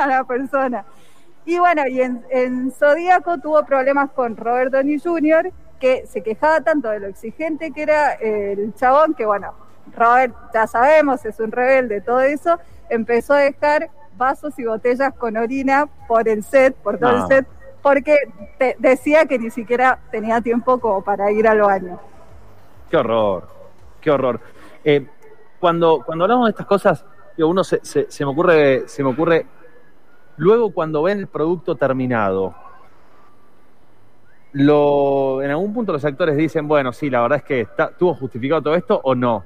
a 0.00 0.06
la 0.06 0.24
persona. 0.24 0.84
Y 1.44 1.58
bueno, 1.58 1.86
y 1.86 2.00
en, 2.00 2.24
en 2.30 2.70
Zodíaco 2.72 3.38
tuvo 3.38 3.64
problemas 3.64 4.10
con 4.12 4.36
Robert 4.36 4.72
Downey 4.72 4.98
Jr., 4.98 5.52
que 5.78 6.06
se 6.06 6.22
quejaba 6.22 6.60
tanto 6.62 6.88
de 6.88 7.00
lo 7.00 7.06
exigente 7.08 7.70
que 7.72 7.82
era 7.82 8.12
el 8.14 8.74
chabón, 8.74 9.14
que 9.14 9.26
bueno, 9.26 9.52
Robert, 9.94 10.34
ya 10.54 10.66
sabemos, 10.66 11.24
es 11.24 11.38
un 11.40 11.52
rebelde, 11.52 12.00
todo 12.00 12.20
eso, 12.20 12.58
empezó 12.88 13.34
a 13.34 13.38
dejar 13.40 13.90
vasos 14.16 14.58
y 14.58 14.64
botellas 14.64 15.12
con 15.14 15.36
orina 15.36 15.86
por 16.08 16.28
el 16.28 16.42
set, 16.42 16.74
por 16.76 16.98
todo 16.98 17.12
No. 17.12 17.22
el 17.22 17.26
set, 17.28 17.46
porque 17.82 18.16
te- 18.58 18.76
decía 18.78 19.26
que 19.26 19.38
ni 19.38 19.50
siquiera 19.50 19.98
tenía 20.10 20.40
tiempo 20.40 20.78
como 20.80 21.02
para 21.02 21.30
ir 21.30 21.46
al 21.46 21.60
baño. 21.60 22.00
Qué 22.90 22.96
horror, 22.96 23.46
qué 24.00 24.10
horror. 24.10 24.40
Eh, 24.84 25.06
cuando, 25.60 26.02
cuando 26.04 26.24
hablamos 26.24 26.46
de 26.46 26.50
estas 26.50 26.66
cosas, 26.66 27.04
digo, 27.36 27.48
uno 27.48 27.62
se, 27.64 27.84
se- 27.84 28.10
se 28.10 28.24
me 28.24 28.30
ocurre, 28.30 28.88
se 28.88 29.02
me 29.04 29.10
ocurre, 29.10 29.46
luego 30.36 30.72
cuando 30.72 31.02
ven 31.02 31.18
el 31.18 31.26
producto 31.26 31.74
terminado, 31.76 32.54
lo, 34.52 35.42
en 35.42 35.50
algún 35.50 35.74
punto 35.74 35.92
los 35.92 36.04
actores 36.04 36.36
dicen, 36.36 36.66
bueno, 36.66 36.92
sí, 36.92 37.10
la 37.10 37.20
verdad 37.20 37.38
es 37.38 37.44
que 37.44 37.60
está, 37.62 37.90
tuvo 37.90 38.14
justificado 38.14 38.62
todo 38.62 38.74
esto 38.74 39.00
o 39.04 39.14
no. 39.14 39.44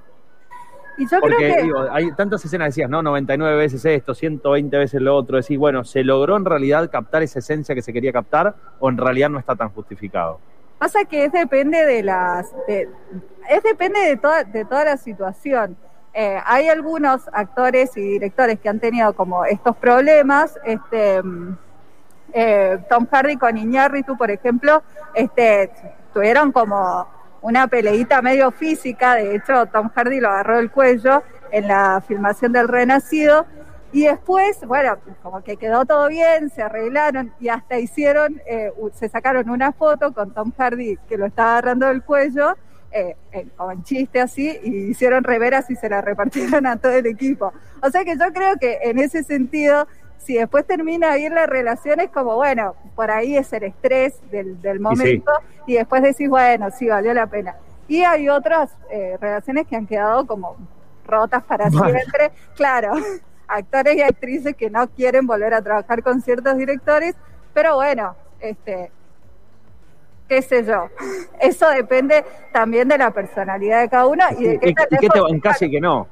Y 1.00 1.08
yo 1.08 1.18
Porque 1.18 1.36
creo 1.36 1.56
que... 1.56 1.62
digo, 1.62 1.86
hay 1.90 2.12
tantas 2.12 2.44
escenas, 2.44 2.68
decías, 2.68 2.90
¿no? 2.90 3.02
99 3.02 3.56
veces 3.56 3.82
esto, 3.86 4.14
120 4.14 4.76
veces 4.76 5.00
lo 5.00 5.16
otro. 5.16 5.38
Decís, 5.38 5.58
bueno, 5.58 5.82
¿se 5.82 6.04
logró 6.04 6.36
en 6.36 6.44
realidad 6.44 6.90
captar 6.90 7.22
esa 7.22 7.38
esencia 7.38 7.74
que 7.74 7.80
se 7.82 7.92
quería 7.92 8.12
captar 8.12 8.54
o 8.78 8.90
en 8.90 8.98
realidad 8.98 9.30
no 9.30 9.38
está 9.38 9.56
tan 9.56 9.70
justificado? 9.70 10.38
Pasa 10.78 11.04
que 11.04 11.24
es 11.24 11.32
depende 11.32 11.84
de 11.86 12.02
las, 12.02 12.52
de- 12.66 12.88
es 13.48 13.62
depende 13.62 14.00
de 14.00 14.16
toda, 14.18 14.44
de 14.44 14.64
toda 14.66 14.84
la 14.84 14.96
situación. 14.98 15.76
Eh, 16.12 16.38
hay 16.44 16.68
algunos 16.68 17.22
actores 17.32 17.96
y 17.96 18.00
directores 18.02 18.58
que 18.60 18.68
han 18.68 18.80
tenido 18.80 19.12
como 19.14 19.44
estos 19.44 19.76
problemas, 19.76 20.58
este, 20.64 21.22
mm, 21.22 21.56
eh, 22.34 22.78
Tom 22.90 23.06
Hardy 23.10 23.36
con 23.36 23.56
Iñárritu, 23.56 24.16
por 24.18 24.30
ejemplo, 24.30 24.82
este, 25.14 25.70
tuvieron 26.12 26.52
como 26.52 27.06
una 27.42 27.66
peleita 27.68 28.22
medio 28.22 28.50
física, 28.50 29.14
de 29.14 29.36
hecho 29.36 29.66
Tom 29.66 29.90
Hardy 29.94 30.20
lo 30.20 30.28
agarró 30.28 30.56
del 30.56 30.70
cuello 30.70 31.22
en 31.50 31.68
la 31.68 32.02
filmación 32.06 32.52
del 32.52 32.68
Renacido, 32.68 33.46
y 33.92 34.04
después, 34.04 34.60
bueno, 34.66 34.98
como 35.22 35.42
que 35.42 35.56
quedó 35.56 35.84
todo 35.84 36.06
bien, 36.08 36.48
se 36.50 36.62
arreglaron 36.62 37.32
y 37.40 37.48
hasta 37.48 37.78
hicieron, 37.78 38.40
eh, 38.46 38.72
se 38.94 39.08
sacaron 39.08 39.50
una 39.50 39.72
foto 39.72 40.12
con 40.12 40.32
Tom 40.32 40.52
Hardy 40.56 40.96
que 41.08 41.16
lo 41.16 41.26
estaba 41.26 41.52
agarrando 41.52 41.88
del 41.88 42.02
cuello, 42.04 42.56
eh, 42.92 43.16
eh, 43.32 43.46
como 43.56 43.72
en 43.72 43.82
chiste 43.82 44.20
así, 44.20 44.58
y 44.62 44.90
hicieron 44.90 45.24
reveras 45.24 45.70
y 45.70 45.76
se 45.76 45.88
la 45.88 46.00
repartieron 46.02 46.66
a 46.66 46.76
todo 46.76 46.92
el 46.92 47.06
equipo. 47.06 47.52
O 47.82 47.90
sea 47.90 48.04
que 48.04 48.16
yo 48.16 48.32
creo 48.32 48.56
que 48.60 48.78
en 48.82 48.98
ese 48.98 49.24
sentido, 49.24 49.88
si 50.20 50.34
después 50.34 50.66
termina 50.66 51.14
bien 51.16 51.34
la 51.34 51.46
relación, 51.46 51.98
es 52.00 52.10
como, 52.10 52.36
bueno, 52.36 52.74
por 52.94 53.10
ahí 53.10 53.36
es 53.36 53.52
el 53.52 53.64
estrés 53.64 54.20
del, 54.30 54.60
del 54.60 54.78
momento, 54.78 55.32
y, 55.66 55.74
después 55.74 56.02
decís, 56.02 56.28
bueno, 56.28 56.70
sí, 56.70 56.88
valió 56.88 57.14
la 57.14 57.26
pena. 57.26 57.56
Y 57.88 58.02
hay 58.04 58.28
otras 58.28 58.76
eh, 58.90 59.16
relaciones 59.20 59.66
que 59.66 59.76
han 59.76 59.86
quedado 59.86 60.26
como 60.26 60.56
rotas 61.06 61.42
para 61.44 61.70
siempre, 61.70 62.30
claro, 62.54 62.92
actores 63.48 63.96
y 63.96 64.02
actrices 64.02 64.54
que 64.54 64.70
no 64.70 64.88
quieren 64.88 65.26
volver 65.26 65.54
a 65.54 65.62
trabajar 65.62 66.02
con 66.02 66.20
ciertos 66.20 66.56
directores, 66.56 67.16
pero 67.52 67.76
bueno, 67.76 68.14
este, 68.40 68.92
qué 70.28 70.42
sé 70.42 70.64
yo, 70.64 70.88
eso 71.40 71.68
depende 71.70 72.24
también 72.52 72.88
de 72.88 72.98
la 72.98 73.10
personalidad 73.10 73.80
de 73.80 73.88
cada 73.88 74.06
uno 74.06 74.22
y 74.38 74.44
de 74.44 74.54
¿Y, 74.54 74.58
qué, 74.58 74.68
y- 74.90 74.94
y 74.94 74.98
qué 74.98 75.08
te 75.08 75.20
bancás 75.20 75.62
y 75.62 75.70
qué 75.70 75.80
no? 75.80 76.06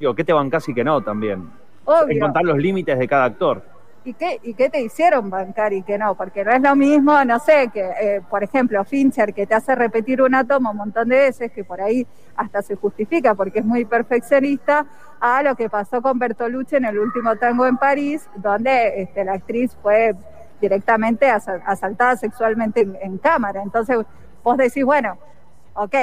Digo, 0.00 0.14
¿qué 0.14 0.24
te 0.24 0.32
bancás 0.32 0.68
y 0.68 0.74
qué 0.74 0.82
no 0.82 1.00
también? 1.02 1.48
Obvio. 1.84 2.16
Encontrar 2.16 2.44
los 2.44 2.58
límites 2.58 2.98
de 2.98 3.08
cada 3.08 3.24
actor. 3.24 3.62
¿Y 4.06 4.12
qué, 4.12 4.38
¿Y 4.42 4.52
qué 4.52 4.68
te 4.68 4.82
hicieron 4.82 5.30
bancar 5.30 5.72
y 5.72 5.82
qué 5.82 5.96
no? 5.96 6.14
Porque 6.14 6.44
no 6.44 6.50
es 6.52 6.60
lo 6.60 6.76
mismo, 6.76 7.24
no 7.24 7.38
sé, 7.38 7.70
que 7.72 7.80
eh, 7.80 8.20
por 8.28 8.44
ejemplo 8.44 8.84
Fincher 8.84 9.32
que 9.32 9.46
te 9.46 9.54
hace 9.54 9.74
repetir 9.74 10.20
una 10.20 10.44
toma 10.44 10.72
un 10.72 10.76
montón 10.76 11.08
de 11.08 11.16
veces, 11.16 11.50
que 11.52 11.64
por 11.64 11.80
ahí 11.80 12.06
hasta 12.36 12.60
se 12.60 12.76
justifica 12.76 13.34
porque 13.34 13.60
es 13.60 13.64
muy 13.64 13.86
perfeccionista, 13.86 14.84
a 15.20 15.42
lo 15.42 15.54
que 15.54 15.70
pasó 15.70 16.02
con 16.02 16.18
Bertolucci 16.18 16.76
en 16.76 16.84
el 16.84 16.98
último 16.98 17.36
tango 17.36 17.66
en 17.66 17.78
París, 17.78 18.28
donde 18.36 19.00
este, 19.00 19.24
la 19.24 19.32
actriz 19.34 19.74
fue 19.82 20.14
directamente 20.60 21.30
asa- 21.30 21.62
asaltada 21.64 22.16
sexualmente 22.16 22.82
en, 22.82 22.98
en 23.00 23.16
cámara. 23.16 23.62
Entonces 23.62 23.96
vos 24.42 24.56
decís, 24.58 24.84
bueno, 24.84 25.16
ok, 25.72 25.94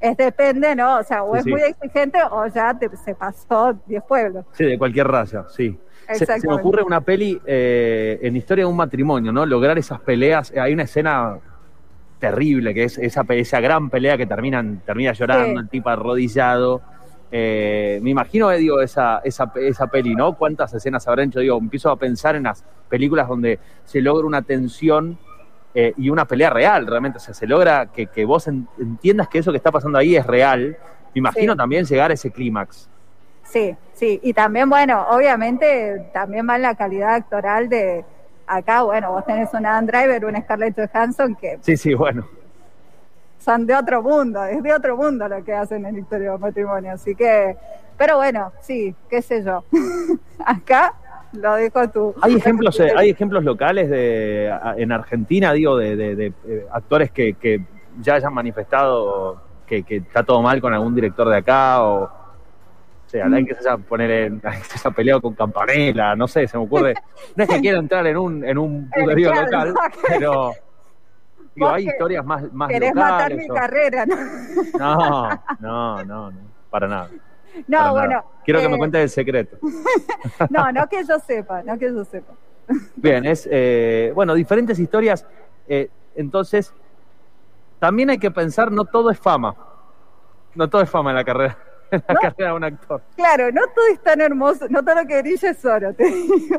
es 0.00 0.16
depende, 0.16 0.74
¿no? 0.76 0.98
O 0.98 1.02
sea, 1.02 1.22
o 1.24 1.32
Sí, 1.34 1.38
es 1.38 1.44
sí. 1.44 1.50
muy 1.50 1.60
exigente 1.62 2.18
o 2.30 2.46
ya 2.46 2.76
te- 2.78 2.96
se 2.96 3.14
pasó 3.14 3.78
10 3.86 4.02
pueblos. 4.04 4.44
Sí, 4.52 4.64
de 4.64 4.78
cualquier 4.78 5.06
raza, 5.08 5.46
sí. 5.48 5.78
Se, 6.14 6.24
se 6.24 6.46
me 6.48 6.54
ocurre 6.54 6.82
una 6.82 7.02
peli 7.02 7.38
eh, 7.44 8.18
en 8.22 8.34
historia 8.36 8.64
de 8.64 8.70
un 8.70 8.76
matrimonio, 8.76 9.30
¿no? 9.30 9.44
Lograr 9.44 9.76
esas 9.76 10.00
peleas. 10.00 10.50
eh, 10.52 10.60
Hay 10.60 10.72
una 10.72 10.84
escena 10.84 11.38
terrible, 12.18 12.74
que 12.74 12.84
es 12.84 12.98
esa, 12.98 13.24
esa 13.28 13.60
gran 13.60 13.90
pelea 13.90 14.16
que 14.16 14.26
terminan, 14.26 14.80
termina 14.84 15.12
llorando, 15.12 15.46
Sí. 15.60 15.64
el 15.64 15.68
tipo 15.68 15.88
arrodillado. 15.90 16.80
Eh, 17.30 18.00
me 18.02 18.10
imagino, 18.10 18.50
eh, 18.50 18.56
digo, 18.58 18.80
esa, 18.80 19.18
esa, 19.22 19.52
esa 19.56 19.86
peli, 19.88 20.14
¿no? 20.14 20.32
¿Cuántas 20.34 20.72
escenas 20.72 21.06
habrán 21.06 21.28
hecho? 21.28 21.40
Digo, 21.40 21.58
empiezo 21.58 21.90
a 21.90 21.96
pensar 21.96 22.34
en 22.36 22.44
las 22.44 22.64
películas 22.88 23.28
donde 23.28 23.58
se 23.84 24.00
logra 24.00 24.26
una 24.26 24.40
tensión 24.42 25.18
eh, 25.74 25.92
y 25.96 26.10
una 26.10 26.24
pelea 26.24 26.50
real, 26.50 26.86
realmente. 26.86 27.18
O 27.18 27.20
sea, 27.20 27.34
se 27.34 27.46
logra 27.46 27.86
que, 27.86 28.06
que 28.06 28.24
vos 28.24 28.46
en- 28.48 28.66
entiendas 28.78 29.28
que 29.28 29.38
eso 29.38 29.50
que 29.50 29.56
está 29.58 29.70
pasando 29.70 29.98
ahí 29.98 30.16
es 30.16 30.26
real. 30.26 30.76
Me 31.14 31.18
imagino 31.20 31.52
Sí. 31.52 31.56
también 31.58 31.84
llegar 31.84 32.10
a 32.10 32.14
ese 32.14 32.30
clímax. 32.30 32.88
Sí, 33.44 33.74
sí, 33.94 34.20
y 34.22 34.32
también, 34.34 34.68
bueno, 34.68 35.06
obviamente 35.10 36.10
también 36.12 36.46
va 36.48 36.56
en 36.56 36.62
la 36.62 36.74
calidad 36.74 37.14
actoral 37.14 37.68
de, 37.68 38.04
Acá, 38.50 38.82
bueno, 38.82 39.12
vos 39.12 39.26
tenés 39.26 39.52
un 39.52 39.66
Adam 39.66 39.84
Driver, 39.86 40.24
un 40.24 40.34
Scarlett 40.40 40.74
Johansson 40.74 41.34
que 41.34 41.58
Sí, 41.60 41.76
sí, 41.76 41.92
bueno. 41.94 42.26
son 43.38 43.66
de 43.66 43.74
otro 43.74 44.02
mundo, 44.02 44.42
es 44.44 44.62
de 44.62 44.72
otro 44.72 44.96
mundo 44.96 45.28
lo 45.28 45.44
que 45.44 45.52
hacen 45.54 45.84
en 45.86 45.98
Historia 45.98 46.32
de 46.32 46.38
Matrimonio. 46.38 46.92
Así 46.92 47.14
que, 47.14 47.56
pero 47.96 48.16
bueno, 48.16 48.52
sí, 48.62 48.94
qué 49.08 49.20
sé 49.22 49.42
yo. 49.44 49.64
Acá 50.44 50.94
lo 51.32 51.54
dejo 51.54 51.88
tú. 51.90 52.14
Hay 52.22 52.34
ejemplos, 52.36 52.78
eh, 52.80 52.92
hay 52.96 53.10
ejemplos 53.10 53.44
locales 53.44 53.90
de 53.90 54.50
a- 54.50 54.74
en 54.76 54.92
Argentina, 54.92 55.52
digo, 55.52 55.76
de, 55.76 55.96
de- 55.96 56.16
de, 56.16 56.26
eh, 56.46 56.66
actores 56.72 57.10
que, 57.10 57.34
que 57.34 57.60
ya 58.00 58.14
hayan 58.14 58.32
manifestado 58.34 59.42
que, 59.66 59.82
que 59.82 59.96
está 59.96 60.22
todo 60.22 60.40
mal 60.42 60.60
con 60.60 60.72
algún 60.72 60.94
director 60.94 61.28
de 61.28 61.36
acá 61.36 61.82
o, 61.82 62.04
o 62.04 62.10
sea, 63.10 63.24
alguien 63.26 63.46
que 63.46 63.54
se 63.54 63.68
haya 63.68 63.76
poner 63.78 64.10
en, 64.10 64.40
que 64.40 64.50
se 64.64 64.78
haya 64.78 64.90
peleado 64.94 65.20
con 65.20 65.34
Campanella, 65.34 66.14
no 66.16 66.26
sé, 66.28 66.46
se 66.46 66.56
me 66.58 66.64
ocurre. 66.64 66.94
No 67.36 67.44
es 67.44 67.50
que 67.50 67.60
quiera 67.60 67.78
entrar 67.78 68.06
en 68.06 68.16
un 68.16 68.44
en 68.44 68.56
un 68.58 68.88
puterío 68.94 69.34
local, 69.34 69.74
pero 70.08 70.52
digo, 71.54 71.68
hay 71.70 71.86
historias 71.88 72.24
más 72.24 72.50
más 72.52 72.68
Querés 72.70 72.94
matar 72.94 73.34
mi 73.34 73.48
o- 73.50 73.54
carrera, 73.54 74.06
¿no? 74.06 74.16
no, 74.78 75.28
no, 75.60 76.04
no, 76.04 76.30
no, 76.30 76.38
para 76.70 76.86
nada. 76.88 77.08
No, 77.66 77.92
bueno. 77.92 78.24
Quiero 78.44 78.60
que 78.60 78.66
eh, 78.66 78.68
me 78.68 78.78
cuentes 78.78 79.02
el 79.02 79.10
secreto. 79.10 79.58
No, 80.50 80.70
no 80.72 80.86
que 80.88 81.04
yo 81.04 81.18
sepa, 81.18 81.62
no 81.62 81.78
que 81.78 81.86
yo 81.92 82.04
sepa. 82.04 82.32
Bien, 82.96 83.24
es 83.26 83.48
eh, 83.50 84.12
bueno, 84.14 84.34
diferentes 84.34 84.78
historias. 84.78 85.26
eh, 85.68 85.88
entonces, 86.14 86.72
también 87.78 88.10
hay 88.10 88.18
que 88.18 88.30
pensar, 88.30 88.72
no 88.72 88.84
todo 88.84 89.10
es 89.10 89.18
fama. 89.18 89.54
No 90.54 90.68
todo 90.68 90.82
es 90.82 90.90
fama 90.90 91.10
en 91.10 91.16
la 91.16 91.24
carrera, 91.24 91.56
en 91.90 92.02
la 92.08 92.14
No. 92.14 92.20
carrera 92.20 92.50
de 92.50 92.56
un 92.56 92.64
actor. 92.64 93.02
Claro, 93.16 93.52
no 93.52 93.62
todo 93.74 93.86
es 93.92 94.00
tan 94.02 94.20
hermoso, 94.20 94.66
no 94.68 94.82
todo 94.82 94.96
lo 94.96 95.06
que 95.06 95.20
brilla 95.22 95.50
es 95.50 95.64
oro, 95.64 95.92
te 95.94 96.04
digo. 96.04 96.58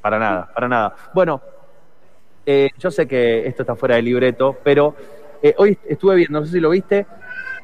Para 0.00 0.18
nada, 0.18 0.50
para 0.52 0.68
nada. 0.68 0.94
Bueno, 1.14 1.40
eh, 2.44 2.70
yo 2.78 2.90
sé 2.90 3.06
que 3.06 3.46
esto 3.46 3.62
está 3.62 3.76
fuera 3.76 3.96
del 3.96 4.04
libreto, 4.06 4.56
pero 4.64 4.94
eh, 5.42 5.54
hoy 5.58 5.78
estuve 5.88 6.16
viendo, 6.16 6.40
no 6.40 6.46
sé 6.46 6.52
si 6.52 6.60
lo 6.60 6.70
viste, 6.70 7.06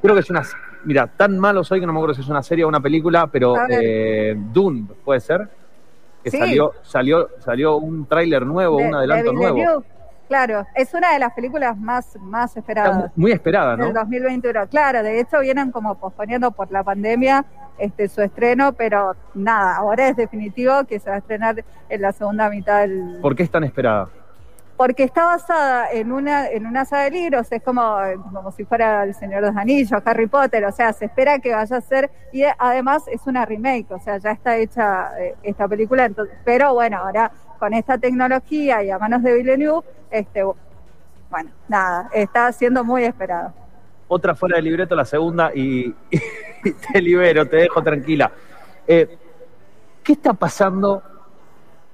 creo 0.00 0.14
que 0.14 0.20
es 0.20 0.30
una... 0.30 0.42
Mira, 0.84 1.06
tan 1.06 1.38
malo 1.38 1.62
soy 1.64 1.80
que 1.80 1.86
no 1.86 1.92
me 1.92 1.98
acuerdo 1.98 2.14
si 2.14 2.20
es 2.22 2.28
una 2.28 2.42
serie 2.42 2.64
o 2.64 2.68
una 2.68 2.80
película, 2.80 3.26
pero 3.26 3.54
eh, 3.68 4.34
Dune, 4.36 4.86
¿puede 5.04 5.20
ser? 5.20 5.48
Que 6.24 6.30
Sí. 6.30 6.38
salió, 6.38 6.72
salió, 6.82 7.28
salió 7.40 7.76
un 7.76 8.06
tráiler 8.06 8.44
nuevo, 8.46 8.78
De- 8.78 8.86
un 8.86 8.94
adelanto 8.94 9.30
de 9.30 9.32
nuevo. 9.34 9.84
Claro, 10.28 10.64
es 10.74 10.94
una 10.94 11.12
de 11.12 11.18
las 11.18 11.32
películas 11.34 11.76
más, 11.76 12.16
más 12.20 12.56
esperadas. 12.56 12.96
mu- 12.96 13.08
muy 13.16 13.32
esperada, 13.32 13.76
¿no? 13.76 13.84
del 13.86 13.92
2021. 13.94 14.66
Claro, 14.68 15.02
de 15.02 15.20
hecho 15.20 15.40
vienen 15.40 15.70
como 15.70 15.96
posponiendo 15.96 16.50
por 16.52 16.70
la 16.72 16.82
pandemia 16.82 17.44
este 17.76 18.08
su 18.08 18.22
estreno, 18.22 18.72
pero 18.72 19.14
nada, 19.34 19.76
ahora 19.76 20.08
es 20.08 20.16
definitivo 20.16 20.84
que 20.84 20.98
se 21.00 21.10
va 21.10 21.16
a 21.16 21.18
estrenar 21.18 21.62
en 21.88 22.00
la 22.00 22.12
segunda 22.12 22.48
mitad 22.48 22.80
del... 22.80 23.18
¿Por 23.20 23.34
qué 23.36 23.42
es 23.42 23.50
tan 23.50 23.64
esperada? 23.64 24.08
Porque 24.82 25.04
está 25.04 25.26
basada 25.26 25.92
en 25.92 26.10
una 26.10 26.48
en 26.48 26.66
una 26.66 26.84
saga 26.84 27.04
de 27.04 27.12
libros, 27.12 27.46
es 27.52 27.62
como, 27.62 27.98
como 28.32 28.50
si 28.50 28.64
fuera 28.64 29.04
El 29.04 29.14
Señor 29.14 29.40
de 29.42 29.46
los 29.46 29.56
Anillos, 29.56 30.02
Harry 30.04 30.26
Potter, 30.26 30.64
o 30.64 30.72
sea, 30.72 30.92
se 30.92 31.04
espera 31.04 31.38
que 31.38 31.54
vaya 31.54 31.76
a 31.76 31.80
ser, 31.80 32.10
y 32.32 32.42
además 32.58 33.04
es 33.06 33.24
una 33.28 33.46
remake, 33.46 33.88
o 33.92 34.00
sea, 34.00 34.18
ya 34.18 34.32
está 34.32 34.56
hecha 34.56 35.16
eh, 35.20 35.36
esta 35.44 35.68
película, 35.68 36.04
entonces, 36.04 36.36
pero 36.44 36.74
bueno, 36.74 36.96
ahora 36.96 37.30
con 37.60 37.74
esta 37.74 37.96
tecnología 37.96 38.82
y 38.82 38.90
a 38.90 38.98
manos 38.98 39.22
de 39.22 39.34
Villeneuve, 39.34 39.86
este, 40.10 40.42
bueno, 41.30 41.52
nada, 41.68 42.10
está 42.12 42.50
siendo 42.50 42.82
muy 42.82 43.04
esperado. 43.04 43.52
Otra 44.08 44.34
fuera 44.34 44.56
del 44.56 44.64
libreto, 44.64 44.96
la 44.96 45.04
segunda, 45.04 45.52
y, 45.54 45.94
y 46.10 46.72
te 46.72 47.00
libero, 47.00 47.46
te 47.46 47.58
dejo 47.58 47.80
tranquila. 47.84 48.32
Eh, 48.88 49.16
¿Qué 50.02 50.14
está 50.14 50.34
pasando? 50.34 51.04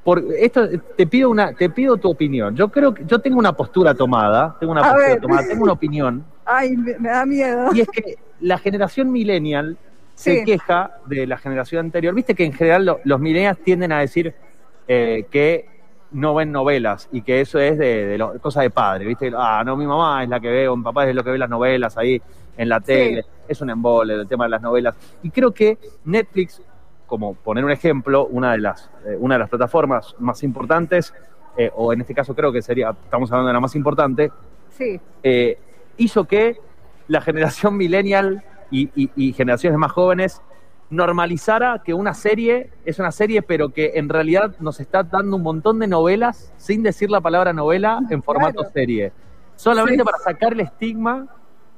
Por 0.09 0.25
esto 0.39 0.67
te 0.97 1.07
pido 1.07 1.29
una, 1.29 1.53
te 1.53 1.69
pido 1.69 1.99
tu 1.99 2.09
opinión. 2.09 2.57
Yo 2.57 2.71
creo 2.71 2.95
que 2.95 3.05
yo 3.05 3.19
tengo 3.19 3.39
una 3.39 3.53
postura 3.53 3.93
tomada, 3.93 4.57
tengo 4.59 4.73
una 4.73 4.81
A 4.81 4.93
postura 4.95 5.11
ver. 5.11 5.21
tomada, 5.21 5.47
tengo 5.47 5.65
una 5.65 5.73
opinión, 5.75 6.25
Ay, 6.47 6.75
me, 6.79 6.99
me 6.99 7.11
da 7.11 7.27
miedo. 7.27 7.75
y 7.75 7.81
es 7.83 7.89
que 7.91 8.17
la 8.41 8.57
generación 8.57 9.13
millennial 9.13 9.77
se 10.15 10.43
queja 10.45 10.93
de 11.05 11.27
la 11.27 11.37
generación 11.37 11.85
anterior. 11.85 12.15
Viste 12.15 12.35
que 12.35 12.47
en 12.47 12.55
general 12.55 12.87
lo- 12.87 13.01
los 13.05 13.21
millennials 13.21 13.59
tienden 13.63 13.93
a 13.93 13.99
decir 13.99 14.33
eh, 14.87 15.27
que 15.31 15.67
no 16.13 16.35
ven 16.35 16.53
novelas 16.53 17.07
y 17.13 17.21
que 17.21 17.43
eso 17.43 17.59
es 17.59 17.77
de, 17.77 18.07
de 18.07 18.17
lo- 18.17 18.33
cosa 18.41 18.63
de 18.63 18.71
padre, 18.71 19.05
¿viste? 19.05 19.31
Ah, 19.37 19.63
no, 19.63 19.77
mi 19.77 19.87
mamá 19.87 20.23
es 20.23 20.31
la 20.31 20.41
que 20.41 20.49
ve, 20.49 20.69
o 20.69 20.75
mi 20.79 20.85
papá 20.85 21.07
es 21.07 21.15
lo 21.15 21.23
que 21.23 21.33
ve 21.33 21.37
las 21.39 21.51
novelas 21.51 21.99
ahí 21.99 22.19
en 22.57 22.69
la 22.71 22.81
tele, 22.81 23.27
es 23.47 23.61
un 23.61 23.69
embole 23.69 24.15
el 24.15 24.27
tema 24.27 24.45
de 24.45 24.51
las 24.53 24.63
novelas. 24.63 24.95
Y 25.23 25.29
creo 25.29 25.53
que 25.53 25.77
Netflix, 26.07 26.63
como 27.09 27.35
poner 27.35 27.65
un 27.65 27.73
ejemplo, 27.73 28.27
una 28.27 28.53
de 28.53 28.59
las, 28.59 28.89
eh, 29.05 29.17
una 29.19 29.35
de 29.35 29.39
las 29.41 29.49
plataformas 29.49 30.15
más 30.21 30.43
importantes, 30.45 31.13
eh, 31.57 31.73
o 31.75 31.93
en 31.93 32.03
este 32.03 32.15
caso 32.15 32.35
creo 32.37 32.53
que 32.53 32.63
sería, 32.63 32.91
estamos 32.91 33.33
hablando 33.33 33.49
de 33.49 33.55
la 33.55 33.61
más 33.61 33.75
importante, 33.75 34.31
Sí, 34.71 35.01
eh, 35.25 35.59
hizo 35.97 36.25
que 36.27 36.59
la 37.09 37.21
generación 37.21 37.77
millennial 37.77 38.45
y, 38.71 38.91
y- 38.95 39.11
y 39.17 39.33
generaciones 39.33 39.77
más 39.79 39.91
jóvenes 39.91 40.41
normalizara 40.91 41.83
que 41.85 41.93
una 41.95 42.15
serie 42.15 42.71
es 42.85 42.99
una 42.99 43.11
serie, 43.11 43.43
pero 43.43 43.71
que 43.71 43.93
en 43.95 44.09
realidad 44.09 44.55
nos 44.61 44.79
está 44.81 45.03
dando 45.03 45.37
un 45.37 45.43
montón 45.43 45.79
de 45.79 45.87
novelas 45.87 46.53
sin 46.59 46.83
decir 46.83 47.11
la 47.11 47.21
palabra 47.21 47.53
novela 47.53 48.01
en 48.11 48.23
formato 48.23 48.59
Claro. 48.61 48.71
serie. 48.73 49.13
Solamente 49.57 49.99
Sí. 50.03 50.05
para 50.05 50.19
sacar 50.19 50.53
el 50.53 50.61
estigma 50.61 51.27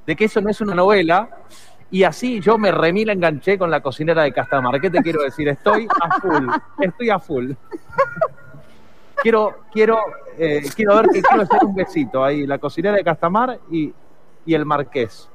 de 0.07 0.17
que 0.17 0.25
eso 0.27 0.41
no 0.41 0.51
es 0.51 0.61
una 0.61 0.75
novela. 0.75 1.29
Y 1.93 2.05
así 2.05 2.41
yo 2.41 2.57
me 2.57 2.71
remila 2.71 3.13
enganché 3.13 3.59
con 3.59 3.71
la 3.71 3.81
cocinera 3.81 4.23
de 4.23 4.33
Castamar. 4.33 4.81
¿Qué 4.81 4.91
te 4.91 5.03
quiero 5.03 5.23
decir? 5.23 5.49
Estoy 5.49 5.89
a 6.01 6.21
full. 6.21 6.49
Estoy 6.81 7.11
a 7.11 7.19
full. 7.19 7.53
Quiero, 9.23 9.59
quiero, 9.73 9.99
eh, 10.39 10.63
quiero 10.75 10.97
ver 10.97 11.07
que 11.13 11.21
quiero 11.21 11.43
hacer 11.43 11.63
un 11.65 11.75
besito 11.75 12.25
ahí, 12.25 12.47
la 12.47 12.59
cocinera 12.59 12.97
de 12.97 13.05
Castamar 13.05 13.59
y, 13.71 13.93
y 14.47 14.55
el 14.55 14.65
marqués. 14.65 15.29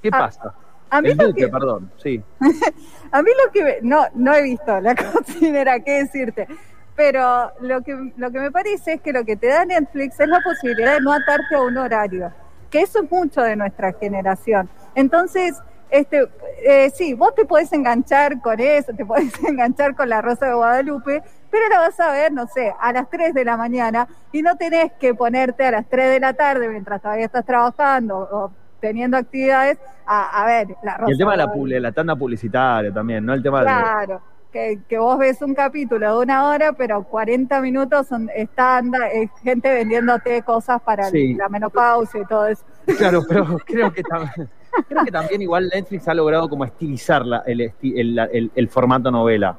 ¿Qué 0.00 0.08
Ah, 0.12 0.18
pasa? 0.18 0.54
a 0.88 1.00
mí 1.02 1.10
el 1.10 1.16
duque, 1.18 1.42
que- 1.42 1.48
perdón, 1.48 1.90
sí. 2.02 2.22
A 3.14 3.22
mí 3.22 3.30
lo 3.44 3.52
que 3.52 3.78
no 3.82 4.04
no 4.14 4.32
he 4.34 4.42
visto 4.42 4.80
la 4.80 4.94
cocinera, 5.12 5.80
qué 5.80 6.04
decirte, 6.04 6.48
pero 6.96 7.50
lo 7.60 7.82
que 7.82 8.12
lo 8.16 8.30
que 8.30 8.40
me 8.40 8.50
parece 8.50 8.94
es 8.94 9.00
que 9.02 9.12
lo 9.12 9.22
que 9.24 9.36
te 9.36 9.48
da 9.48 9.66
Netflix 9.66 10.18
es 10.18 10.28
la 10.28 10.40
posibilidad 10.40 10.94
de 10.94 11.00
no 11.02 11.12
atarte 11.12 11.54
a 11.54 11.60
un 11.60 11.76
horario, 11.76 12.32
que 12.70 12.80
eso 12.80 13.02
es 13.02 13.10
mucho 13.10 13.42
de 13.42 13.54
nuestra 13.56 13.92
generación. 13.92 14.70
Entonces, 14.94 15.58
este 15.92 16.28
eh, 16.66 16.90
sí, 16.90 17.14
vos 17.14 17.34
te 17.34 17.44
podés 17.44 17.72
enganchar 17.72 18.40
con 18.40 18.58
eso, 18.58 18.92
te 18.96 19.04
podés 19.06 19.32
enganchar 19.48 19.94
con 19.94 20.08
la 20.08 20.20
Rosa 20.22 20.46
de 20.46 20.54
Guadalupe, 20.54 21.22
pero 21.50 21.68
la 21.68 21.78
vas 21.80 22.00
a 22.00 22.10
ver, 22.10 22.32
no 22.32 22.46
sé, 22.46 22.72
a 22.80 22.92
las 22.92 23.08
3 23.10 23.34
de 23.34 23.44
la 23.44 23.56
mañana 23.56 24.08
y 24.32 24.42
no 24.42 24.56
tenés 24.56 24.90
que 24.98 25.14
ponerte 25.14 25.64
a 25.66 25.70
las 25.70 25.86
3 25.88 26.10
de 26.10 26.20
la 26.20 26.32
tarde 26.32 26.68
mientras 26.68 27.00
todavía 27.02 27.26
estás 27.26 27.44
trabajando 27.44 28.18
o 28.18 28.50
teniendo 28.80 29.16
actividades 29.16 29.78
a, 30.06 30.42
a 30.42 30.46
ver 30.46 30.68
la 30.82 30.96
Rosa 30.96 31.10
Y 31.10 31.12
el 31.12 31.18
tema 31.18 31.32
de 31.32 31.36
la, 31.38 31.46
publi- 31.46 31.78
la 31.78 31.92
tanda 31.92 32.16
publicitaria 32.16 32.92
también, 32.92 33.24
¿no? 33.24 33.34
El 33.34 33.42
tema 33.42 33.60
de... 33.60 33.66
Claro, 33.66 34.20
que, 34.52 34.80
que 34.88 34.98
vos 34.98 35.18
ves 35.18 35.40
un 35.40 35.54
capítulo 35.54 36.16
de 36.18 36.22
una 36.24 36.46
hora, 36.48 36.72
pero 36.72 37.02
40 37.04 37.60
minutos 37.60 38.06
son 38.08 38.28
estándar, 38.34 39.08
es 39.12 39.30
gente 39.42 39.72
vendiéndote 39.72 40.42
cosas 40.42 40.80
para 40.82 41.04
Sí. 41.04 41.34
la 41.34 41.48
menopausia 41.48 42.20
y 42.20 42.26
todo 42.26 42.46
eso. 42.48 42.64
Claro, 42.98 43.22
pero 43.28 43.44
creo 43.66 43.92
que, 43.92 44.02
tam- 44.02 44.48
creo 44.88 45.04
que 45.04 45.10
también 45.12 45.42
igual 45.42 45.70
Netflix 45.72 46.08
ha 46.08 46.14
logrado 46.14 46.48
como 46.48 46.64
estilizar 46.64 47.22
el, 47.46 47.72
el- 47.82 48.50
el 48.54 48.68
formato 48.68 49.10
novela. 49.10 49.56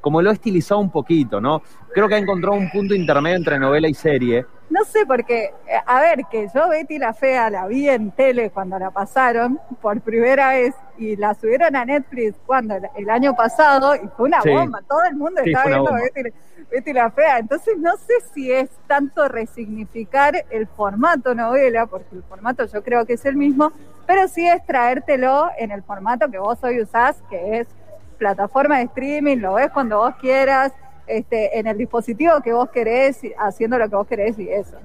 Como 0.00 0.22
lo 0.22 0.30
ha 0.30 0.32
estilizado 0.34 0.80
un 0.80 0.90
poquito, 0.90 1.40
¿no? 1.40 1.62
Creo 1.92 2.08
que 2.08 2.14
ha 2.14 2.18
encontrado 2.18 2.56
un 2.56 2.70
punto 2.70 2.94
intermedio 2.94 3.36
entre 3.36 3.58
novela 3.58 3.88
y 3.88 3.94
serie. 3.94 4.46
No 4.68 4.84
sé, 4.84 5.06
porque, 5.06 5.54
eh, 5.68 5.80
a 5.86 6.00
ver, 6.00 6.24
que 6.30 6.48
yo 6.52 6.68
Betty 6.68 6.98
la 6.98 7.14
Fea 7.14 7.50
la 7.50 7.66
vi 7.66 7.88
en 7.88 8.10
tele 8.10 8.50
cuando 8.50 8.78
la 8.78 8.90
pasaron 8.90 9.60
por 9.80 10.00
primera 10.00 10.50
vez 10.50 10.74
y 10.98 11.14
la 11.14 11.34
subieron 11.34 11.76
a 11.76 11.84
Netflix 11.84 12.34
cuando 12.44 12.74
el, 12.96 13.10
año 13.10 13.36
pasado 13.36 13.94
y 13.94 14.08
fue 14.16 14.26
una 14.26 14.42
Sí. 14.42 14.50
bomba, 14.50 14.82
todo 14.88 15.04
el 15.04 15.14
mundo 15.14 15.40
Sí, 15.44 15.50
estaba 15.50 15.68
viendo. 15.68 15.92
Betty, 15.92 16.30
Betty 16.70 16.92
la 16.92 17.10
Fea, 17.12 17.38
entonces 17.38 17.78
no 17.78 17.96
sé 17.96 18.14
si 18.34 18.50
es 18.50 18.68
tanto 18.88 19.28
resignificar 19.28 20.34
el 20.50 20.66
formato 20.66 21.32
novela, 21.34 21.86
porque 21.86 22.16
el 22.16 22.24
formato 22.24 22.66
yo 22.66 22.82
creo 22.82 23.06
que 23.06 23.12
es 23.12 23.24
el 23.24 23.36
mismo, 23.36 23.72
pero 24.06 24.26
sí 24.26 24.48
es 24.48 24.64
traértelo 24.66 25.48
en 25.58 25.70
el 25.70 25.84
formato 25.84 26.28
que 26.28 26.38
vos 26.38 26.58
hoy 26.64 26.80
usás, 26.80 27.22
que 27.30 27.60
es 27.60 27.68
plataforma 28.18 28.78
de 28.78 28.84
streaming, 28.84 29.36
lo 29.38 29.54
ves 29.54 29.70
cuando 29.70 29.98
vos 29.98 30.14
quieras, 30.16 30.72
este, 31.06 31.58
en 31.58 31.66
el 31.66 31.76
dispositivo 31.78 32.32
que 32.42 32.52
vos 32.52 32.68
querés, 32.70 33.20
haciendo 33.38 33.78
lo 33.78 33.88
que 33.88 33.96
vos 33.96 34.06
querés 34.06 34.38
y 34.38 34.48
eso. 34.48 34.76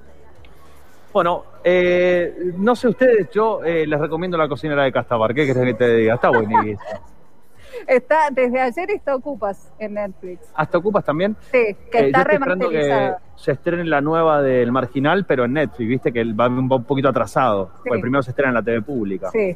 Bueno, 1.13 1.43
eh, 1.63 2.53
no 2.57 2.75
sé 2.75 2.87
ustedes, 2.87 3.29
yo 3.31 3.63
eh, 3.63 3.85
les 3.85 3.99
recomiendo 3.99 4.37
la 4.37 4.47
cocinera 4.47 4.83
de 4.83 4.91
Castabar. 4.91 5.33
¿Qué 5.33 5.45
querés 5.45 5.65
que 5.65 5.73
te 5.73 5.95
diga? 5.95 6.15
Está 6.15 6.29
buenísimo. 6.29 6.79
Está, 7.87 8.29
desde 8.31 8.59
ayer 8.59 8.91
está 8.91 9.15
Ocupas 9.15 9.71
en 9.79 9.95
Netflix. 9.95 10.51
¿Hasta 10.53 10.77
ocupas 10.77 11.03
también? 11.03 11.35
Sí, 11.51 11.75
que 11.91 11.97
Eh, 11.99 12.01
yo 12.01 12.05
está 12.07 12.21
estoy 12.21 12.33
esperando 12.35 12.69
que 12.69 13.13
se 13.37 13.51
estrene 13.53 13.85
la 13.85 14.01
nueva 14.01 14.41
del 14.43 14.71
Marginal, 14.71 15.25
pero 15.25 15.45
en 15.45 15.53
Netflix, 15.53 15.89
viste 15.89 16.11
que 16.11 16.23
va 16.33 16.47
un 16.47 16.67
po- 16.69 16.75
un 16.75 16.83
poquito 16.83 17.09
atrasado. 17.09 17.71
Sí. 17.81 17.89
Porque 17.89 18.01
primero 18.01 18.21
se 18.21 18.31
estrena 18.31 18.49
en 18.49 18.55
la 18.55 18.61
TV 18.61 18.81
pública. 18.83 19.31
Sí, 19.31 19.55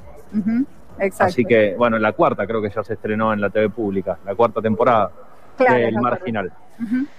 exacto. 0.97 1.23
Así 1.25 1.45
que, 1.45 1.75
bueno, 1.77 1.99
la 1.99 2.13
cuarta 2.13 2.47
creo 2.47 2.61
que 2.61 2.69
ya 2.69 2.83
se 2.83 2.93
estrenó 2.93 3.31
en 3.31 3.41
la 3.41 3.49
TV 3.51 3.69
pública, 3.69 4.17
la 4.25 4.33
cuarta 4.33 4.59
temporada. 4.61 5.11
Claro, 5.57 5.75
del 5.75 5.95
marginal. 5.95 6.51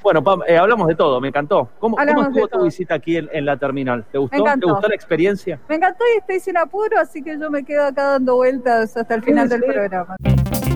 Bueno, 0.02 0.22
Pam, 0.22 0.40
eh, 0.46 0.58
hablamos 0.58 0.86
de 0.86 0.94
todo, 0.94 1.20
me 1.20 1.28
encantó. 1.28 1.70
¿Cómo, 1.78 1.96
cómo 1.96 2.22
estuvo 2.22 2.42
tu 2.42 2.48
todo. 2.48 2.64
visita 2.64 2.94
aquí 2.94 3.16
en, 3.16 3.28
en 3.32 3.46
la 3.46 3.56
terminal? 3.56 4.04
¿Te 4.12 4.18
gustó? 4.18 4.44
¿Te 4.44 4.66
gustó 4.66 4.88
la 4.88 4.94
experiencia? 4.94 5.58
Me 5.68 5.76
encantó 5.76 6.04
y 6.14 6.18
estoy 6.18 6.40
sin 6.40 6.56
apuro, 6.58 6.98
así 7.00 7.22
que 7.22 7.38
yo 7.38 7.50
me 7.50 7.64
quedo 7.64 7.84
acá 7.84 8.04
dando 8.04 8.36
vueltas 8.36 8.96
hasta 8.96 9.14
el 9.14 9.22
final 9.22 9.48
del 9.48 9.62
programa. 9.62 10.16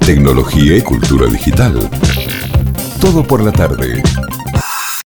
Tecnología 0.04 0.76
y 0.76 0.80
cultura 0.80 1.26
digital. 1.26 1.78
Todo 3.00 3.22
por 3.22 3.42
la 3.42 3.52
tarde. 3.52 4.02